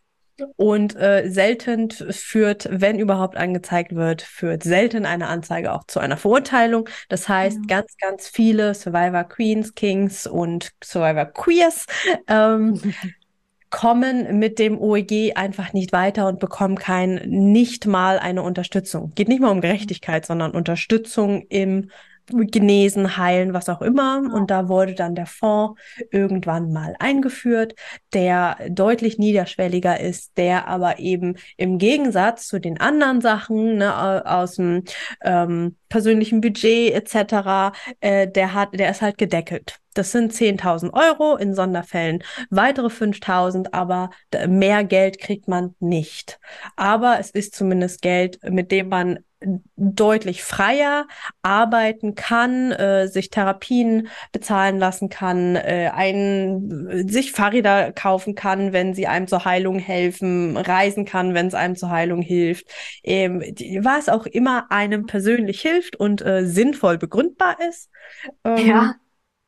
Und 0.57 0.96
äh, 0.96 1.29
selten 1.29 1.90
führt, 1.90 2.68
wenn 2.70 2.98
überhaupt 2.98 3.37
angezeigt 3.37 3.94
wird, 3.94 4.22
führt 4.22 4.62
selten 4.62 5.05
eine 5.07 5.29
Anzeige 5.29 5.72
auch 5.72 5.85
zu 5.85 6.01
einer 6.01 6.16
Verurteilung. 6.16 6.88
Das 7.09 7.29
heißt, 7.29 7.59
ja. 7.68 7.77
ganz, 7.77 7.96
ganz 7.96 8.29
viele 8.29 8.74
Survivor 8.74 9.24
Queens, 9.24 9.74
Kings 9.74 10.27
und 10.27 10.72
Survivor 10.83 11.27
Queers 11.27 11.87
ähm, 12.29 12.81
kommen 13.70 14.38
mit 14.38 14.59
dem 14.59 14.79
OEG 14.79 15.37
einfach 15.37 15.72
nicht 15.72 15.92
weiter 15.92 16.27
und 16.27 16.40
bekommen 16.40 16.77
kein, 16.77 17.16
nicht 17.27 17.87
mal 17.87 18.18
eine 18.18 18.42
Unterstützung. 18.42 19.12
Geht 19.14 19.29
nicht 19.29 19.40
mal 19.40 19.51
um 19.51 19.61
Gerechtigkeit, 19.61 20.24
sondern 20.24 20.53
Unterstützung 20.53 21.44
im 21.48 21.90
genesen, 22.31 23.17
heilen, 23.17 23.53
was 23.53 23.69
auch 23.69 23.83
immer. 23.83 24.23
Ja. 24.25 24.33
Und 24.35 24.51
da 24.51 24.69
wurde 24.69 24.95
dann 24.95 25.14
der 25.14 25.27
Fonds 25.27 25.81
irgendwann 26.11 26.73
mal 26.73 26.95
eingeführt, 26.99 27.75
der 28.12 28.57
deutlich 28.71 29.19
niederschwelliger 29.19 30.01
ist, 30.01 30.37
der 30.37 30.69
aber 30.69 30.99
eben 30.99 31.37
im 31.57 31.79
Gegensatz 31.79 32.47
zu 32.47 32.61
den 32.61 32.81
anderen 32.81 33.21
Sachen 33.21 33.77
ne, 33.79 34.25
aus 34.27 34.57
dem 34.57 34.85
ähm, 35.23 35.77
persönlichen 35.88 36.41
Budget 36.41 36.95
etc., 36.95 37.73
äh, 38.01 38.29
der 38.29 38.55
hat, 38.55 38.79
der 38.79 38.91
ist 38.91 39.03
halt 39.03 39.19
gedeckelt. 39.19 39.81
Das 39.99 40.13
sind 40.13 40.33
10.000 40.33 40.93
Euro, 40.93 41.37
in 41.37 41.55
Sonderfällen 41.55 42.23
weitere 42.51 42.87
5.000, 42.87 43.73
aber 43.73 44.11
mehr 44.47 44.85
Geld 44.85 45.19
kriegt 45.19 45.49
man 45.49 45.75
nicht. 45.81 46.39
Aber 46.77 47.19
es 47.19 47.31
ist 47.31 47.57
zumindest 47.57 48.01
Geld, 48.01 48.39
mit 48.49 48.71
dem 48.71 48.91
man 48.91 49.19
deutlich 49.77 50.45
freier 50.45 51.09
arbeiten 51.43 52.15
kann, 52.15 52.71
äh, 52.71 53.09
sich 53.09 53.31
Therapien 53.31 54.09
bezahlen 54.31 54.79
lassen 54.79 55.09
kann, 55.09 55.57
äh, 55.57 55.91
ein, 55.93 57.09
sich 57.09 57.33
Fahrräder 57.33 57.91
kaufen 57.93 58.37
kann, 58.37 58.73
wenn 58.73 58.95
sie 58.95 59.09
einem 59.09 59.27
zur 59.27 59.45
Heilung 59.45 59.81
helfen, 59.81 60.57
reisen 60.57 61.05
kann, 61.05 61.35
wenn 61.35 61.49
es 61.49 61.55
einem 61.55 61.75
zur 61.75 61.91
Heilung 61.91 62.23
hilft, 62.23 62.67
ähm, 63.03 63.41
was 63.81 64.09
auch 64.09 64.27
immer 64.27 64.71
einem 64.71 65.07
persönlich 65.07 65.61
hilft 65.61 65.97
und 65.97 66.25
äh, 66.25 66.45
sinnvoll 66.45 66.99
begründbar 66.99 67.57
ist. 67.69 67.91
Ähm, 68.45 68.67
ja. 68.67 68.95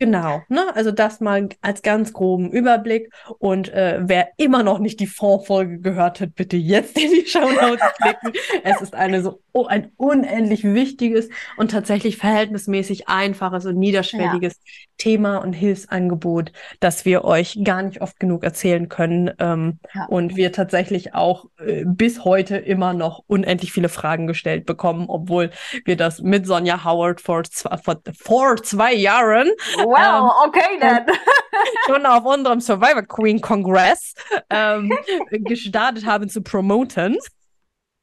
Genau, 0.01 0.43
ne? 0.49 0.75
Also 0.75 0.93
das 0.93 1.21
mal 1.21 1.51
als 1.61 1.83
ganz 1.83 2.15
groben 2.15 2.51
Überblick. 2.51 3.13
Und 3.39 3.69
äh, 3.69 4.01
wer 4.01 4.31
immer 4.39 4.63
noch 4.63 4.79
nicht 4.79 4.99
die 4.99 5.07
Fondsfolge 5.07 5.79
gehört 5.79 6.23
hat, 6.23 6.35
bitte 6.35 6.57
jetzt 6.57 6.99
in 6.99 7.11
die 7.11 7.27
Show 7.27 7.41
Notes 7.41 7.85
klicken. 8.01 8.33
es 8.65 8.81
ist 8.81 8.95
eine 8.95 9.23
so 9.23 9.43
oh, 9.53 9.67
ein 9.67 9.93
unendlich 9.99 10.65
wichtiges 10.65 11.29
und 11.59 11.71
tatsächlich 11.71 12.17
verhältnismäßig 12.17 13.09
einfaches 13.09 13.67
und 13.67 13.79
niederschwelliges 13.79 14.55
ja. 14.55 14.73
Thema 14.97 15.39
und 15.39 15.53
Hilfsangebot, 15.53 16.53
das 16.79 17.05
wir 17.05 17.25
euch 17.25 17.59
gar 17.63 17.83
nicht 17.83 18.01
oft 18.01 18.19
genug 18.19 18.43
erzählen 18.43 18.89
können. 18.89 19.31
Ähm, 19.39 19.81
ja. 19.95 20.07
Und 20.07 20.37
wir 20.37 20.53
tatsächlich 20.53 21.15
auch 21.15 21.47
äh, 21.59 21.85
bis 21.85 22.25
heute 22.25 22.57
immer 22.57 22.95
noch 22.95 23.23
unendlich 23.27 23.73
viele 23.73 23.91
Fragen 23.91 24.27
gestellt 24.27 24.65
bekommen, 24.65 25.07
obwohl 25.09 25.51
wir 25.85 25.97
das 25.97 26.23
mit 26.23 26.47
Sonja 26.47 26.85
Howard 26.85 27.21
vor, 27.21 27.43
vor, 27.83 28.01
vor 28.19 28.57
zwei 28.63 28.95
Jahren 28.95 29.51
Wow, 29.91 29.99
ähm, 29.99 30.49
okay 30.49 30.79
dann. 30.81 31.07
schon 31.87 32.07
auf 32.07 32.25
unserem 32.25 32.61
Survivor 32.61 33.03
Queen 33.03 33.41
Congress 33.41 34.15
ähm, 34.49 34.97
gestartet 35.31 36.07
haben 36.07 36.29
zu 36.29 36.43
promoten. 36.43 37.19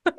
okay. 0.06 0.12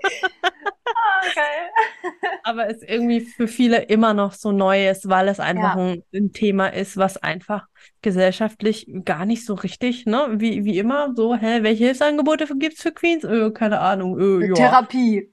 Aber 2.42 2.70
es 2.70 2.82
irgendwie 2.82 3.20
für 3.20 3.48
viele 3.48 3.82
immer 3.82 4.14
noch 4.14 4.32
so 4.32 4.52
neu 4.52 4.88
ist, 4.88 5.08
weil 5.08 5.28
es 5.28 5.40
einfach 5.40 5.76
ja. 5.76 5.82
ein, 5.82 6.02
ein, 6.14 6.32
Thema 6.32 6.68
ist, 6.68 6.96
was 6.96 7.16
einfach 7.18 7.66
gesellschaftlich 8.00 8.90
gar 9.04 9.26
nicht 9.26 9.44
so 9.44 9.54
richtig, 9.54 10.06
ne, 10.06 10.26
wie, 10.32 10.64
wie 10.64 10.78
immer, 10.78 11.12
so, 11.14 11.34
hä, 11.34 11.62
welche 11.62 11.84
Hilfsangebote 11.84 12.46
gibt 12.56 12.76
es 12.76 12.82
für 12.82 12.92
Queens? 12.92 13.24
Äh, 13.24 13.50
keine 13.50 13.80
Ahnung. 13.80 14.18
Äh, 14.18 14.48
ja. 14.48 14.54
Therapie. 14.54 15.30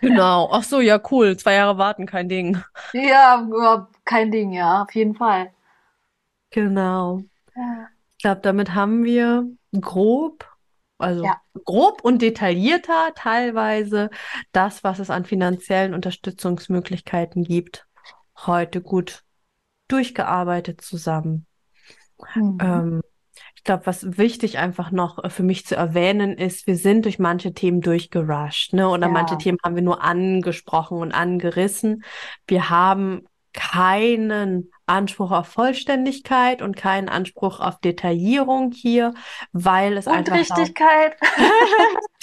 genau. 0.00 0.50
Ach 0.52 0.62
so, 0.62 0.80
ja, 0.80 1.00
cool. 1.10 1.36
Zwei 1.36 1.54
Jahre 1.54 1.78
warten, 1.78 2.06
kein 2.06 2.28
Ding. 2.28 2.62
Ja, 2.92 3.88
kein 4.04 4.30
Ding, 4.30 4.52
ja, 4.52 4.82
auf 4.82 4.94
jeden 4.94 5.14
Fall. 5.14 5.53
Genau. 6.54 7.22
Ja. 7.56 7.88
Ich 8.16 8.22
glaube, 8.22 8.40
damit 8.42 8.74
haben 8.74 9.02
wir 9.02 9.44
grob 9.80 10.48
also 10.98 11.24
ja. 11.24 11.40
grob 11.64 12.02
und 12.04 12.22
detaillierter 12.22 13.12
teilweise 13.16 14.10
das, 14.52 14.84
was 14.84 15.00
es 15.00 15.10
an 15.10 15.24
finanziellen 15.24 15.92
Unterstützungsmöglichkeiten 15.92 17.42
gibt, 17.42 17.86
heute 18.46 18.80
gut 18.80 19.24
durchgearbeitet 19.88 20.80
zusammen. 20.80 21.46
Mhm. 22.36 22.58
Ähm, 22.62 23.00
ich 23.56 23.64
glaube, 23.64 23.86
was 23.86 24.16
wichtig 24.16 24.58
einfach 24.58 24.92
noch 24.92 25.30
für 25.30 25.42
mich 25.42 25.66
zu 25.66 25.74
erwähnen 25.74 26.38
ist, 26.38 26.68
wir 26.68 26.76
sind 26.76 27.06
durch 27.06 27.18
manche 27.18 27.52
Themen 27.52 27.80
durchgerusht, 27.80 28.74
ne? 28.74 28.88
Oder 28.88 29.08
ja. 29.08 29.12
manche 29.12 29.36
Themen 29.36 29.58
haben 29.64 29.74
wir 29.74 29.82
nur 29.82 30.02
angesprochen 30.02 30.98
und 30.98 31.12
angerissen. 31.12 32.04
Wir 32.46 32.70
haben 32.70 33.26
keinen 33.52 34.70
Anspruch 34.86 35.30
auf 35.30 35.48
Vollständigkeit 35.48 36.60
und 36.60 36.76
keinen 36.76 37.08
Anspruch 37.08 37.60
auf 37.60 37.80
Detaillierung 37.80 38.72
hier, 38.72 39.14
weil 39.52 39.96
es 39.96 40.06
und 40.06 40.14
einfach 40.14 40.36
Richtigkeit. 40.36 41.16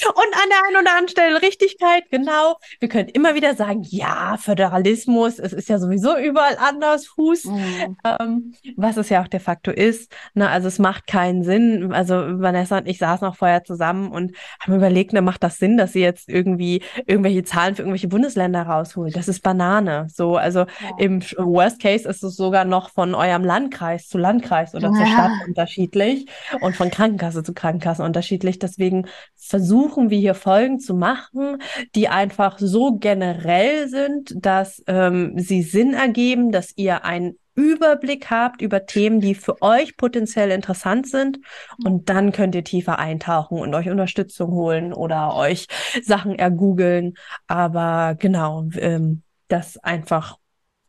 und 0.08 0.34
an 0.34 0.50
der 0.50 0.67
einen 0.67 0.82
oder 0.82 0.91
anderen 0.91 1.08
Stelle 1.10 1.41
Richtigkeit, 1.41 2.04
genau. 2.12 2.58
Wir 2.80 2.89
können 2.89 3.10
immer 3.10 3.36
wieder 3.36 3.56
sagen, 3.56 3.84
ja, 3.88 4.38
Föderalismus, 4.38 5.39
es 5.39 5.54
ist 5.54 5.69
ja 5.69 5.80
sowieso 5.80 6.17
überall 6.17 6.58
anders, 6.60 7.08
Fuß, 7.08 7.45
mhm. 7.45 7.97
ähm, 8.04 8.54
was 8.76 8.97
es 8.97 9.10
ja 9.10 9.24
auch 9.24 9.28
de 9.28 9.39
facto 9.39 9.71
ist. 9.71 10.12
Ne? 10.34 10.47
Also 10.50 10.67
es 10.67 10.78
macht 10.80 11.08
keinen 11.08 11.43
Sinn. 11.43 11.91
Also 11.93 12.15
Vanessa 12.15 12.78
und 12.78 12.88
ich 12.88 13.00
saßen 13.00 13.28
auch 13.28 13.36
vorher 13.36 13.63
zusammen 13.63 14.12
und 14.12 14.36
haben 14.60 14.76
überlegt, 14.76 15.13
ne, 15.13 15.21
macht 15.21 15.43
das 15.43 15.58
Sinn, 15.58 15.78
dass 15.78 15.93
sie 15.93 16.02
jetzt 16.02 16.30
irgendwie 16.30 16.84
irgendwelche 17.06 17.43
Zahlen 17.43 17.76
für 17.76 17.82
irgendwelche 17.82 18.08
Bundesländer 18.08 18.63
rausholt? 18.63 19.15
Das 19.15 19.28
ist 19.28 19.41
Banane. 19.41 20.08
So, 20.13 20.36
also 20.38 20.60
ja. 20.60 20.67
im 21.00 21.21
Worst 21.38 21.82
Case 21.82 22.08
ist 22.08 22.24
es 22.24 22.36
so 22.36 22.51
sogar 22.52 22.66
noch 22.66 22.90
von 22.90 23.16
eurem 23.16 23.46
Landkreis 23.46 24.10
zu 24.10 24.18
Landkreis 24.18 24.76
oder 24.76 24.90
ja. 24.90 24.94
zur 24.94 25.06
Stadt 25.06 25.32
unterschiedlich 25.48 26.26
und 26.60 26.76
von 26.76 26.92
Krankenkasse 26.92 27.44
zu 27.44 27.54
Krankenkasse 27.54 28.04
unterschiedlich. 28.04 28.60
Deswegen 28.60 29.08
versuchen 29.38 30.10
wir 30.10 30.20
hier 30.20 30.36
Folgen 30.36 30.82
zu 30.82 30.94
machen, 30.94 31.62
die 31.96 32.10
einfach 32.10 32.60
so 32.60 32.98
generell 32.98 33.88
sind, 33.88 34.34
dass 34.36 34.84
ähm, 34.88 35.36
sie 35.38 35.62
Sinn 35.62 35.94
ergeben, 35.94 36.52
dass 36.52 36.74
ihr 36.76 37.06
einen 37.06 37.38
Überblick 37.56 38.30
habt 38.30 38.62
über 38.62 38.86
Themen, 38.86 39.22
die 39.22 39.34
für 39.36 39.62
euch 39.62 39.96
potenziell 39.96 40.52
interessant 40.52 41.08
sind. 41.08 41.40
Und 41.86 42.10
dann 42.10 42.34
könnt 42.34 42.54
ihr 42.54 42.66
tiefer 42.66 43.00
eintauchen 43.00 43.60
und 43.60 43.74
euch 43.76 43.90
Unterstützung 43.90 44.52
holen 44.52 44.92
oder 44.92 45.38
euch 45.38 45.68
Sachen 46.04 46.38
ergoogeln. 46.38 47.14
Aber 47.48 48.16
genau, 48.20 48.68
ähm, 48.78 49.24
das 49.48 49.78
einfach, 49.78 50.38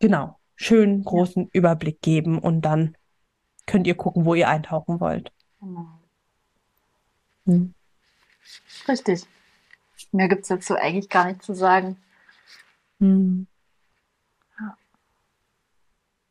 genau, 0.00 0.40
schönen 0.62 1.04
großen 1.04 1.44
ja. 1.44 1.48
Überblick 1.52 2.00
geben 2.02 2.38
und 2.38 2.62
dann 2.62 2.96
könnt 3.66 3.86
ihr 3.86 3.96
gucken, 3.96 4.24
wo 4.24 4.34
ihr 4.34 4.48
eintauchen 4.48 5.00
wollt. 5.00 5.32
Genau. 5.60 5.86
Hm. 7.46 7.74
Richtig. 8.88 9.24
Mehr 10.12 10.28
gibt 10.28 10.42
es 10.42 10.48
dazu 10.48 10.74
eigentlich 10.74 11.08
gar 11.08 11.26
nicht 11.26 11.42
zu 11.42 11.54
sagen. 11.54 11.96
Hm. 13.00 13.46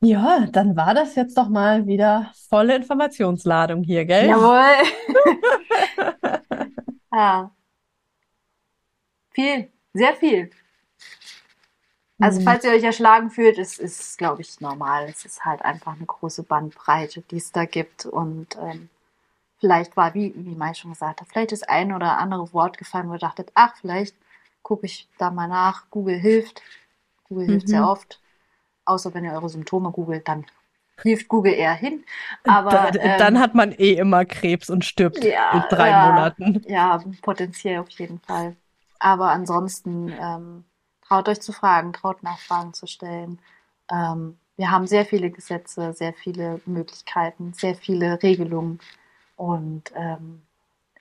Ja. 0.04 0.48
dann 0.48 0.76
war 0.76 0.96
das 0.96 1.16
jetzt 1.16 1.38
doch 1.38 1.48
mal 1.48 1.86
wieder 1.86 2.32
volle 2.50 2.76
Informationsladung 2.76 3.84
hier, 3.84 4.06
gell? 4.06 4.30
Jawohl. 4.30 4.88
ja. 7.12 7.52
Viel, 9.34 9.72
sehr 9.94 10.14
viel. 10.16 10.50
Also 12.22 12.40
mhm. 12.40 12.46
falls 12.46 12.64
ihr 12.64 12.72
euch 12.72 12.84
erschlagen 12.84 13.30
fühlt, 13.32 13.58
ist 13.58 13.80
es, 13.80 14.16
glaube 14.16 14.42
ich, 14.42 14.62
normal. 14.62 15.08
Es 15.10 15.26
ist 15.26 15.44
halt 15.44 15.64
einfach 15.64 15.96
eine 15.96 16.06
große 16.06 16.44
Bandbreite, 16.44 17.22
die 17.32 17.38
es 17.38 17.52
da 17.52 17.66
gibt. 17.66 18.06
Und 18.06 18.58
ähm, 18.62 18.90
vielleicht 19.60 19.98
war, 19.98 20.14
wie, 20.14 20.34
wie 20.36 20.56
Mai 20.56 20.74
schon 20.74 20.92
gesagt 20.92 21.22
hat, 21.22 21.28
vielleicht 21.28 21.52
ist 21.52 21.68
ein 21.68 21.92
oder 21.94 22.18
andere 22.18 22.54
Wort 22.54 22.78
gefallen, 22.78 23.10
wo 23.10 23.14
ihr 23.14 23.20
dachtet, 23.20 23.52
ach, 23.56 23.76
vielleicht 23.80 24.16
gucke 24.62 24.86
ich 24.86 25.08
da 25.18 25.32
mal 25.32 25.48
nach. 25.48 25.90
Google 25.90 26.18
hilft. 26.18 26.62
Google 27.28 27.48
hilft 27.48 27.68
sehr 27.68 27.82
mhm. 27.82 27.88
oft. 27.88 28.20
Außer 28.86 29.14
wenn 29.14 29.26
ihr 29.26 29.34
eure 29.34 29.50
Symptome 29.50 29.92
googelt, 29.92 30.28
dann 30.28 30.46
hilft 31.02 31.28
Google 31.28 31.54
eher 31.54 31.74
hin. 31.74 32.04
Aber 32.44 32.94
ähm, 32.96 33.18
dann 33.18 33.40
hat 33.40 33.56
man 33.56 33.72
eh 33.72 33.94
immer 33.94 34.26
Krebs 34.26 34.70
und 34.70 34.86
stirbt 34.86 35.24
ja, 35.24 35.54
in 35.54 35.64
drei 35.70 35.90
ja, 35.90 36.08
Monaten. 36.08 36.62
Ja, 36.68 37.04
potenziell 37.22 37.80
auf 37.80 37.90
jeden 37.90 38.20
Fall. 38.20 38.56
Aber 39.00 39.30
ansonsten 39.30 40.14
ähm, 40.20 40.64
traut 41.12 41.28
euch 41.28 41.42
zu 41.42 41.52
fragen, 41.52 41.92
traut 41.92 42.24
Nachfragen 42.24 42.74
zu 42.74 42.88
stellen. 42.88 43.40
Ähm, 43.92 44.38
wir 44.56 44.72
haben 44.72 44.88
sehr 44.88 45.06
viele 45.06 45.30
Gesetze, 45.30 45.92
sehr 45.92 46.14
viele 46.14 46.62
Möglichkeiten, 46.66 47.52
sehr 47.54 47.76
viele 47.76 48.24
Regelungen 48.24 48.80
und 49.36 49.92
ähm, 49.94 50.42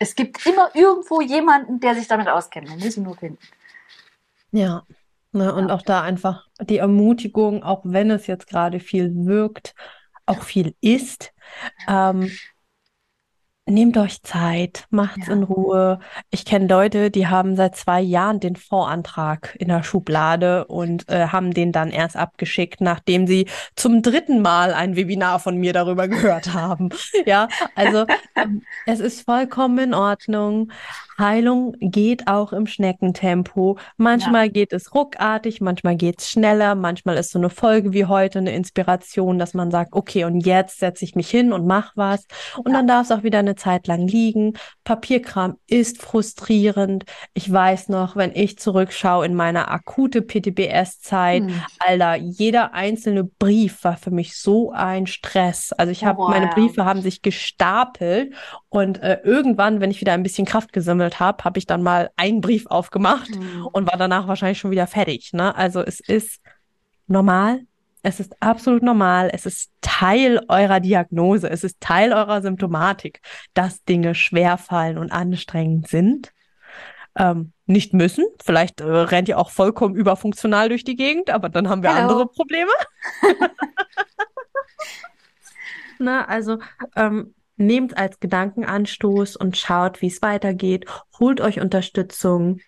es 0.01 0.17
gibt 0.17 0.45
immer 0.47 0.75
irgendwo 0.75 1.21
jemanden, 1.21 1.79
der 1.79 1.95
sich 1.95 2.09
damit 2.09 2.27
auskennt. 2.27 2.69
Man 2.69 2.81
muss 2.81 2.97
ihn 2.97 3.05
nur 3.05 3.17
finden. 3.17 3.39
Ja, 4.51 4.83
ne, 5.31 5.55
und 5.55 5.69
ja. 5.69 5.75
auch 5.75 5.83
da 5.83 6.01
einfach 6.03 6.49
die 6.61 6.79
Ermutigung, 6.79 7.63
auch 7.63 7.83
wenn 7.85 8.11
es 8.11 8.27
jetzt 8.27 8.49
gerade 8.49 8.81
viel 8.81 9.13
wirkt, 9.27 9.77
auch 10.27 10.43
viel 10.43 10.75
ist. 10.81 11.33
Ähm, 11.87 12.33
nehmt 13.71 13.97
euch 13.97 14.23
Zeit, 14.23 14.87
macht's 14.91 15.27
Ja. 15.29 15.33
in 15.35 15.43
Ruhe. 15.45 16.01
Ich 16.31 16.45
kenne 16.45 16.67
Leute, 16.67 17.11
die 17.11 17.27
haben 17.29 17.57
seit 17.57 17.77
zwei 17.77 18.01
Jahren 18.01 18.41
den 18.41 18.57
Vorantrag 18.57 19.57
in 19.59 19.69
der 19.69 19.83
Schublade 19.83 20.67
und 20.67 21.09
äh, 21.09 21.29
haben 21.29 21.53
den 21.55 21.73
dann 21.73 21.91
erst 21.91 22.17
abgeschickt, 22.17 22.81
nachdem 22.81 23.27
sie 23.27 23.47
zum 23.77 24.03
dritten 24.03 24.43
Mal 24.43 24.73
ein 24.75 24.97
Webinar 24.97 25.39
von 25.41 25.57
mir 25.57 25.73
darüber 25.73 26.09
gehört 26.09 26.53
haben. 26.53 26.91
Ja, 27.27 27.49
also 27.75 28.07
ähm, 28.35 28.63
es 28.87 28.99
ist 29.01 29.23
vollkommen 29.23 29.79
in 29.79 29.95
Ordnung. 29.95 30.71
Heilung 31.19 31.75
geht 31.81 32.29
auch 32.29 32.53
im 32.55 32.67
Schneckentempo. 32.67 33.77
Manchmal 33.99 34.49
geht 34.49 34.73
es 34.73 34.95
ruckartig, 34.95 35.61
manchmal 35.61 35.97
geht 35.97 36.21
es 36.21 36.31
schneller, 36.31 36.75
manchmal 36.75 37.17
ist 37.19 37.31
so 37.31 37.39
eine 37.39 37.51
Folge 37.51 37.93
wie 37.93 38.07
heute 38.07 38.39
eine 38.39 38.55
Inspiration, 38.55 39.39
dass 39.39 39.53
man 39.53 39.71
sagt, 39.71 39.93
okay, 39.93 40.25
und 40.25 40.41
jetzt 40.41 40.79
setze 40.79 41.05
ich 41.05 41.15
mich 41.15 41.29
hin 41.29 41.53
und 41.53 41.67
mach 41.67 41.93
was. 41.95 42.27
Und 42.57 42.69
Ja. 42.73 42.79
dann 42.79 42.87
darf 42.87 43.03
es 43.05 43.13
auch 43.13 43.23
wieder 43.23 43.41
eine 43.41 43.55
Zeit 43.61 43.87
lang 43.87 44.07
liegen. 44.09 44.55
Papierkram 44.85 45.57
ist 45.67 46.01
frustrierend. 46.03 47.05
Ich 47.35 47.53
weiß 47.53 47.89
noch, 47.91 48.17
wenn 48.17 48.33
ich 48.35 48.59
zurückschaue 48.59 49.27
in 49.27 49.35
meine 49.35 49.69
akute 49.69 50.23
PTBS-Zeit, 50.23 51.43
Hm. 51.45 51.63
Alter, 51.79 52.15
jeder 52.17 52.75
einzelne 52.75 53.25
Brief 53.25 53.85
war 53.85 53.97
für 53.97 54.11
mich 54.11 54.37
so 54.37 54.73
ein 54.73 55.07
Stress. 55.07 55.73
Also 55.73 55.93
ich 55.93 56.05
habe, 56.05 56.23
meine. 56.29 56.49
Briefe 56.49 56.85
haben 56.85 57.03
sich 57.03 57.23
gestapelt 57.23 58.33
und 58.69 59.03
äh, 59.03 59.21
irgendwann, 59.25 59.81
wenn 59.81 59.91
ich 59.91 60.01
wieder 60.01 60.13
ein 60.15 60.23
bisschen 60.23 60.47
Kraft 60.47 60.73
gesammelt 60.73 61.21
habe, 61.21 61.45
habe 61.45 61.59
ich 61.59 61.67
dann 61.67 61.83
mal 61.83 62.11
einen 62.17 62.41
Brief 62.41 62.67
aufgemacht 62.67 63.29
Hm. 63.35 63.67
und 63.73 63.87
war 63.91 63.99
danach 63.99 64.27
wahrscheinlich 64.27 64.59
schon 64.59 64.71
wieder 64.71 64.87
fertig. 64.87 65.33
Ne? 65.33 65.55
Also 65.55 65.81
es 65.81 66.01
ist 66.01 66.41
normal. 67.07 67.61
Es 68.03 68.21
ist 68.21 68.35
absolut 68.41 68.83
normal. 68.83 69.31
Es 69.33 69.47
ist 69.47 69.71
Teil 69.81 70.41
eurer 70.49 70.81
Diagnose. 70.81 71.51
Es 71.51 71.65
ist 71.65 71.81
Teil 71.81 72.13
eurer 72.13 72.43
Symptomatik, 72.43 73.21
dass 73.55 73.85
Dinge 73.85 74.15
schwerfallen 74.15 74.99
und 74.99 75.13
anstrengend 75.13 75.89
sind. 75.89 76.33
Ähm, 77.17 77.53
nicht 77.67 77.93
müssen. 77.93 78.25
Vielleicht 78.43 78.81
äh, 78.81 78.85
rennt 78.85 79.29
ihr 79.29 79.39
auch 79.39 79.51
vollkommen 79.51 79.95
überfunktional 79.95 80.69
durch 80.69 80.85
die 80.85 80.97
Gegend, 80.97 81.31
aber 81.31 81.49
dann 81.49 81.69
haben 81.69 81.83
wir 81.83 81.95
Hello. 81.95 82.09
andere 82.09 82.27
Probleme. 82.27 82.71
Na, 85.99 86.25
also 86.25 86.59
ähm, 86.97 87.35
nehmt 87.57 87.97
als 87.97 88.21
Gedankenanstoß 88.21 89.37
und 89.37 89.57
schaut, 89.57 90.01
wie 90.01 90.07
es 90.07 90.23
weitergeht. 90.23 90.87
Holt 91.19 91.41
euch 91.41 91.61
Unterstützung. 91.61 92.61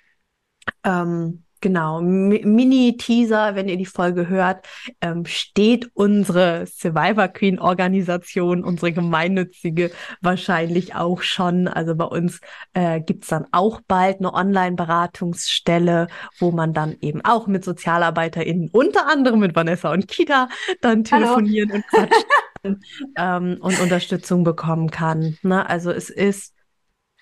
Ähm, 0.85 1.45
genau, 1.62 2.02
Mi- 2.02 2.44
Mini-Teaser, 2.44 3.54
wenn 3.54 3.68
ihr 3.68 3.78
die 3.78 3.86
Folge 3.86 4.28
hört, 4.28 4.66
ähm, 5.00 5.24
steht 5.24 5.90
unsere 5.94 6.66
Survivor 6.66 7.28
Queen 7.28 7.58
Organisation, 7.58 8.62
unsere 8.64 8.92
gemeinnützige, 8.92 9.90
wahrscheinlich 10.20 10.94
auch 10.94 11.22
schon. 11.22 11.68
Also 11.68 11.94
bei 11.94 12.04
uns 12.04 12.40
äh, 12.74 13.00
gibt's 13.00 13.28
dann 13.28 13.46
auch 13.52 13.80
bald 13.88 14.18
eine 14.18 14.34
Online-Beratungsstelle, 14.34 16.08
wo 16.38 16.50
man 16.50 16.74
dann 16.74 16.96
eben 17.00 17.24
auch 17.24 17.46
mit 17.46 17.64
SozialarbeiterInnen, 17.64 18.68
unter 18.72 19.08
anderem 19.08 19.40
mit 19.40 19.56
Vanessa 19.56 19.90
und 19.92 20.08
Kita, 20.08 20.48
dann 20.82 21.04
Hallo. 21.10 21.24
telefonieren 21.24 21.70
und 21.72 21.86
quatschen 21.88 22.24
ähm, 23.16 23.56
und 23.60 23.80
Unterstützung 23.80 24.44
bekommen 24.44 24.90
kann. 24.90 25.38
Ne? 25.42 25.68
Also 25.68 25.90
es 25.90 26.10
ist 26.10 26.54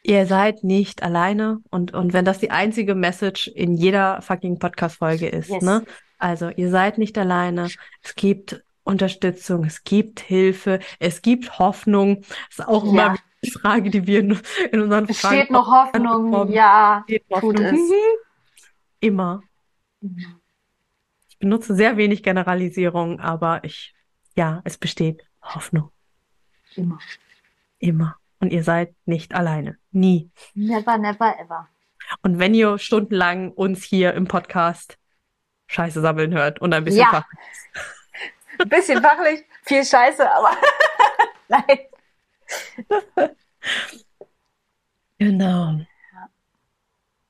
Ihr 0.03 0.27
seid 0.27 0.65
nicht 0.65 1.03
alleine 1.03 1.61
und, 1.71 1.93
und 1.93 2.13
wenn 2.13 2.25
das 2.25 2.39
die 2.39 2.51
einzige 2.51 2.95
Message 2.95 3.49
in 3.49 3.75
jeder 3.75 4.23
fucking 4.23 4.59
Podcast-Folge 4.59 5.29
ist, 5.29 5.51
Yes. 5.51 5.63
ne? 5.63 5.85
Also, 6.19 6.49
ihr 6.51 6.71
seid 6.71 6.99
nicht 6.99 7.17
alleine. 7.19 7.69
Es 8.03 8.15
gibt 8.15 8.63
Unterstützung, 8.85 9.65
es 9.65 9.85
gibt 9.85 10.21
Hilfe, 10.21 10.81
es 10.99 11.23
gibt 11.23 11.59
Hoffnung. 11.59 12.23
Das 12.49 12.59
ist 12.61 12.69
auch 12.69 12.85
Ja. 12.85 12.91
immer 12.91 13.17
die 13.43 13.51
Frage, 13.51 13.91
die 13.91 14.07
wir 14.07 14.21
in, 14.21 14.39
in 14.73 14.81
unseren 14.83 15.09
Es 15.09 15.21
Fragen 15.21 15.37
steht 15.37 15.51
noch 15.51 15.67
Hoffnung, 15.71 16.31
bekommen. 16.31 16.53
ja. 16.53 17.03
Steht 17.07 17.25
tut 17.29 17.37
Hoffnung. 17.43 17.65
es. 17.65 17.73
Mhm. 17.73 17.93
Immer. 19.01 19.43
Ich 21.29 21.39
benutze 21.39 21.75
sehr 21.75 21.97
wenig 21.97 22.23
Generalisierung, 22.23 23.21
aber 23.21 23.65
ich, 23.65 23.95
ja, 24.37 24.61
es 24.65 24.77
besteht 24.77 25.23
Hoffnung. 25.43 25.91
Immer. 26.75 26.99
Immer. 27.79 28.17
Und 28.41 28.53
ihr 28.53 28.65
seid 28.65 28.95
nicht 29.05 29.35
alleine. 29.35 29.77
Nie. 29.93 30.31
Never, 30.55 30.99
never, 30.99 31.39
ever. 31.39 31.69
Und 32.23 32.39
wenn 32.39 32.55
ihr 32.55 32.79
stundenlang 32.79 33.53
uns 33.53 33.85
hier 33.85 34.15
im 34.15 34.27
Podcast 34.27 34.99
Scheiße 35.69 36.01
sammeln 36.01 36.33
hört 36.35 36.61
und 36.61 36.73
ein 36.75 36.83
bisschen 36.85 37.03
Ja. 37.03 37.11
Fach, 37.11 37.25
Ein 38.59 38.69
bisschen 38.69 39.01
fachlich, 39.03 39.45
viel 39.63 39.85
Scheiße, 39.85 40.29
aber 40.31 40.51
nein. 41.49 41.79
Genau. 45.19 45.79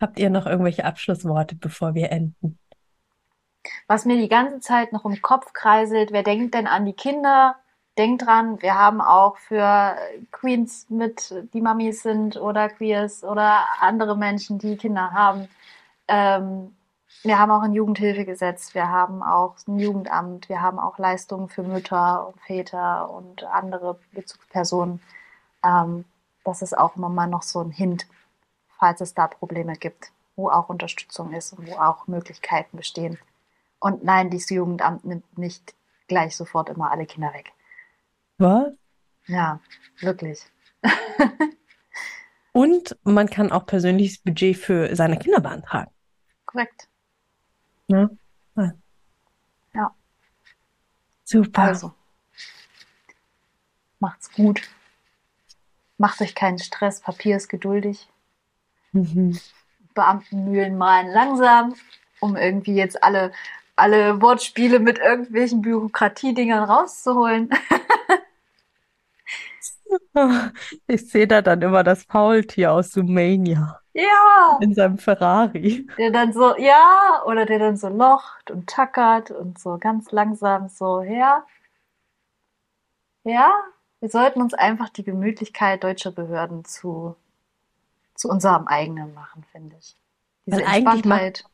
Habt 0.01 0.21
ihr 0.21 0.31
noch 0.31 0.47
irgendwelche 0.47 0.85
Abschlussworte, 0.85 1.57
bevor 1.57 1.95
wir 1.95 2.13
enden? 2.13 2.57
Was 3.89 4.05
mir 4.05 4.17
die 4.17 4.29
ganze 4.29 4.61
Zeit 4.61 4.93
noch 4.93 5.05
im 5.05 5.21
Kopf 5.21 5.53
kreiselt, 5.53 6.13
wer 6.13 6.23
denkt 6.23 6.55
denn 6.55 6.69
an 6.69 6.87
die 6.87 6.93
Kinder? 6.93 7.57
Denkt 8.01 8.25
dran, 8.25 8.63
wir 8.63 8.79
haben 8.79 9.03
auch 9.03 9.37
für 9.37 9.95
Queens 10.33 10.87
mit, 10.89 11.35
die 11.53 11.61
Mamis 11.61 12.03
sind 12.03 12.39
oder 12.39 12.71
Queers 12.71 13.25
oder 13.25 13.67
andere 13.79 14.17
Menschen, 14.17 14.59
die 14.59 14.79
Kinder 14.79 15.13
haben. 15.13 15.49
Ähm, 16.09 16.75
wir 17.23 17.39
haben 17.39 17.51
auch 17.51 17.61
ein 17.61 17.75
Jugendhilfegesetz, 17.75 18.73
wir 18.73 18.89
haben 18.89 19.23
auch 19.23 19.57
ein 19.69 19.79
Jugendamt, 19.79 20.49
wir 20.49 20.63
haben 20.63 20.79
auch 20.79 20.97
Leistungen 20.97 21.51
für 21.51 21.63
Mütter 21.63 22.29
und 22.29 22.41
Väter 22.41 23.11
und 23.11 23.45
andere 23.45 23.99
Bezugspersonen. 24.13 25.03
Ähm, 25.63 26.07
das 26.43 26.63
ist 26.63 26.79
auch 26.79 26.97
immer 26.97 27.11
mal 27.11 27.27
noch 27.27 27.43
so 27.43 27.61
ein 27.61 27.71
Hint, 27.71 28.07
falls 28.79 29.03
es 29.03 29.13
da 29.13 29.27
Probleme 29.27 29.75
gibt, 29.75 30.11
wo 30.37 30.49
auch 30.49 30.71
Unterstützung 30.71 31.35
ist 31.35 31.53
und 31.53 31.69
wo 31.69 31.75
auch 31.75 32.07
Möglichkeiten 32.07 32.79
bestehen. 32.79 33.19
Und 33.79 34.05
nein, 34.05 34.31
dieses 34.31 34.49
Jugendamt 34.49 35.05
nimmt 35.05 35.37
nicht 35.37 35.75
gleich 36.09 36.35
sofort 36.35 36.71
immer 36.71 36.91
alle 36.91 37.05
Kinder 37.05 37.35
weg. 37.35 37.53
Was? 38.41 38.73
Ja, 39.27 39.61
wirklich. 40.01 40.41
Und 42.53 42.97
man 43.05 43.29
kann 43.29 43.53
auch 43.53 43.67
persönliches 43.67 44.19
Budget 44.19 44.57
für 44.57 44.97
seine 44.97 45.19
Kinder 45.19 45.41
beantragen. 45.41 45.91
Korrekt. 46.47 46.89
Ne? 47.87 48.17
Ja. 49.75 49.95
Super. 51.25 51.63
Also, 51.63 51.93
macht's 53.99 54.33
gut. 54.33 54.63
Macht 55.99 56.21
euch 56.23 56.35
keinen 56.35 56.59
Stress. 56.59 57.01
Papier 57.01 57.37
ist 57.37 57.49
geduldig. 57.49 58.09
Mhm. 58.93 59.39
Beamtenmühlen 59.95 60.79
malen 60.79 61.11
langsam, 61.11 61.75
um 62.21 62.37
irgendwie 62.37 62.75
jetzt 62.75 63.05
alle, 63.05 63.33
alle 63.77 64.23
Wortspiele 64.23 64.81
mit 64.81 64.99
irgendwelchen 64.99 65.61
Bürokratiedingern 65.61 66.65
rauszuholen. 66.65 67.51
Ich 70.87 71.09
sehe 71.11 71.27
da 71.27 71.43
dann 71.43 71.63
immer 71.63 71.83
das 71.85 72.05
Faultier 72.05 72.73
aus 72.73 72.93
Sumania 72.93 73.81
Ja, 73.93 74.61
in 74.61 74.75
seinem 74.75 74.99
Ferrari. 74.99 75.89
der 75.99 76.11
dann 76.11 76.33
so, 76.33 76.57
ja, 76.57 77.23
oder 77.27 77.47
der 77.47 77.59
dann 77.61 77.77
so 77.77 77.89
locht 77.89 78.51
und 78.51 78.69
tackert 78.69 79.31
und 79.31 79.59
so 79.61 79.79
ganz 79.79 80.11
langsam 80.11 80.69
so, 80.69 81.03
ja. 81.03 81.47
Ja, 83.25 83.51
wir 84.01 84.09
sollten 84.11 84.43
uns 84.43 84.53
einfach 84.55 84.89
die 84.91 85.05
Gemütlichkeit 85.05 85.83
deutscher 85.85 86.13
Behörden 86.13 86.65
zu, 86.67 87.17
zu 88.15 88.29
unserem 88.29 88.67
eigenen 88.69 89.15
machen, 89.15 89.45
finde 89.53 89.77
ich. 89.81 89.97
Diese 90.47 90.63
Weil 90.63 90.67
Entspanntheit. 90.67 91.45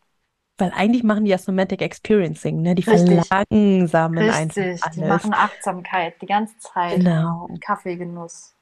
Weil 0.59 0.73
eigentlich 0.75 1.03
machen 1.03 1.25
die 1.25 1.31
ja 1.31 1.39
Somatic 1.39 1.83
Experiencing, 1.83 2.63
ne? 2.63 2.75
Die 2.75 2.89
Richtig. 2.89 3.27
verlangsamen 3.27 4.19
Richtig, 4.19 4.83
einfach 4.83 4.91
die 4.91 5.03
alles. 5.03 5.25
machen 5.25 5.35
Achtsamkeit 5.35 6.21
die 6.23 6.27
ganze 6.27 6.59
Zeit. 6.59 6.97
Genau. 6.97 7.49
Kaffeegenuss. 7.61 8.55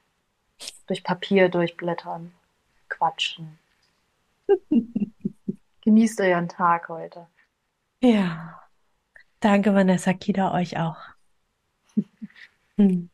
Durch 0.87 1.05
Papier 1.05 1.49
durchblättern. 1.49 2.33
Quatschen. 2.89 3.59
Genießt 5.83 6.21
euren 6.21 6.49
Tag 6.49 6.89
heute. 6.89 7.27
Ja. 8.03 8.61
Danke, 9.41 9.75
Vanessa 9.75 10.15
Kida, 10.15 10.53
euch 10.55 10.79
auch. 10.79 10.97
Hm. 12.77 13.11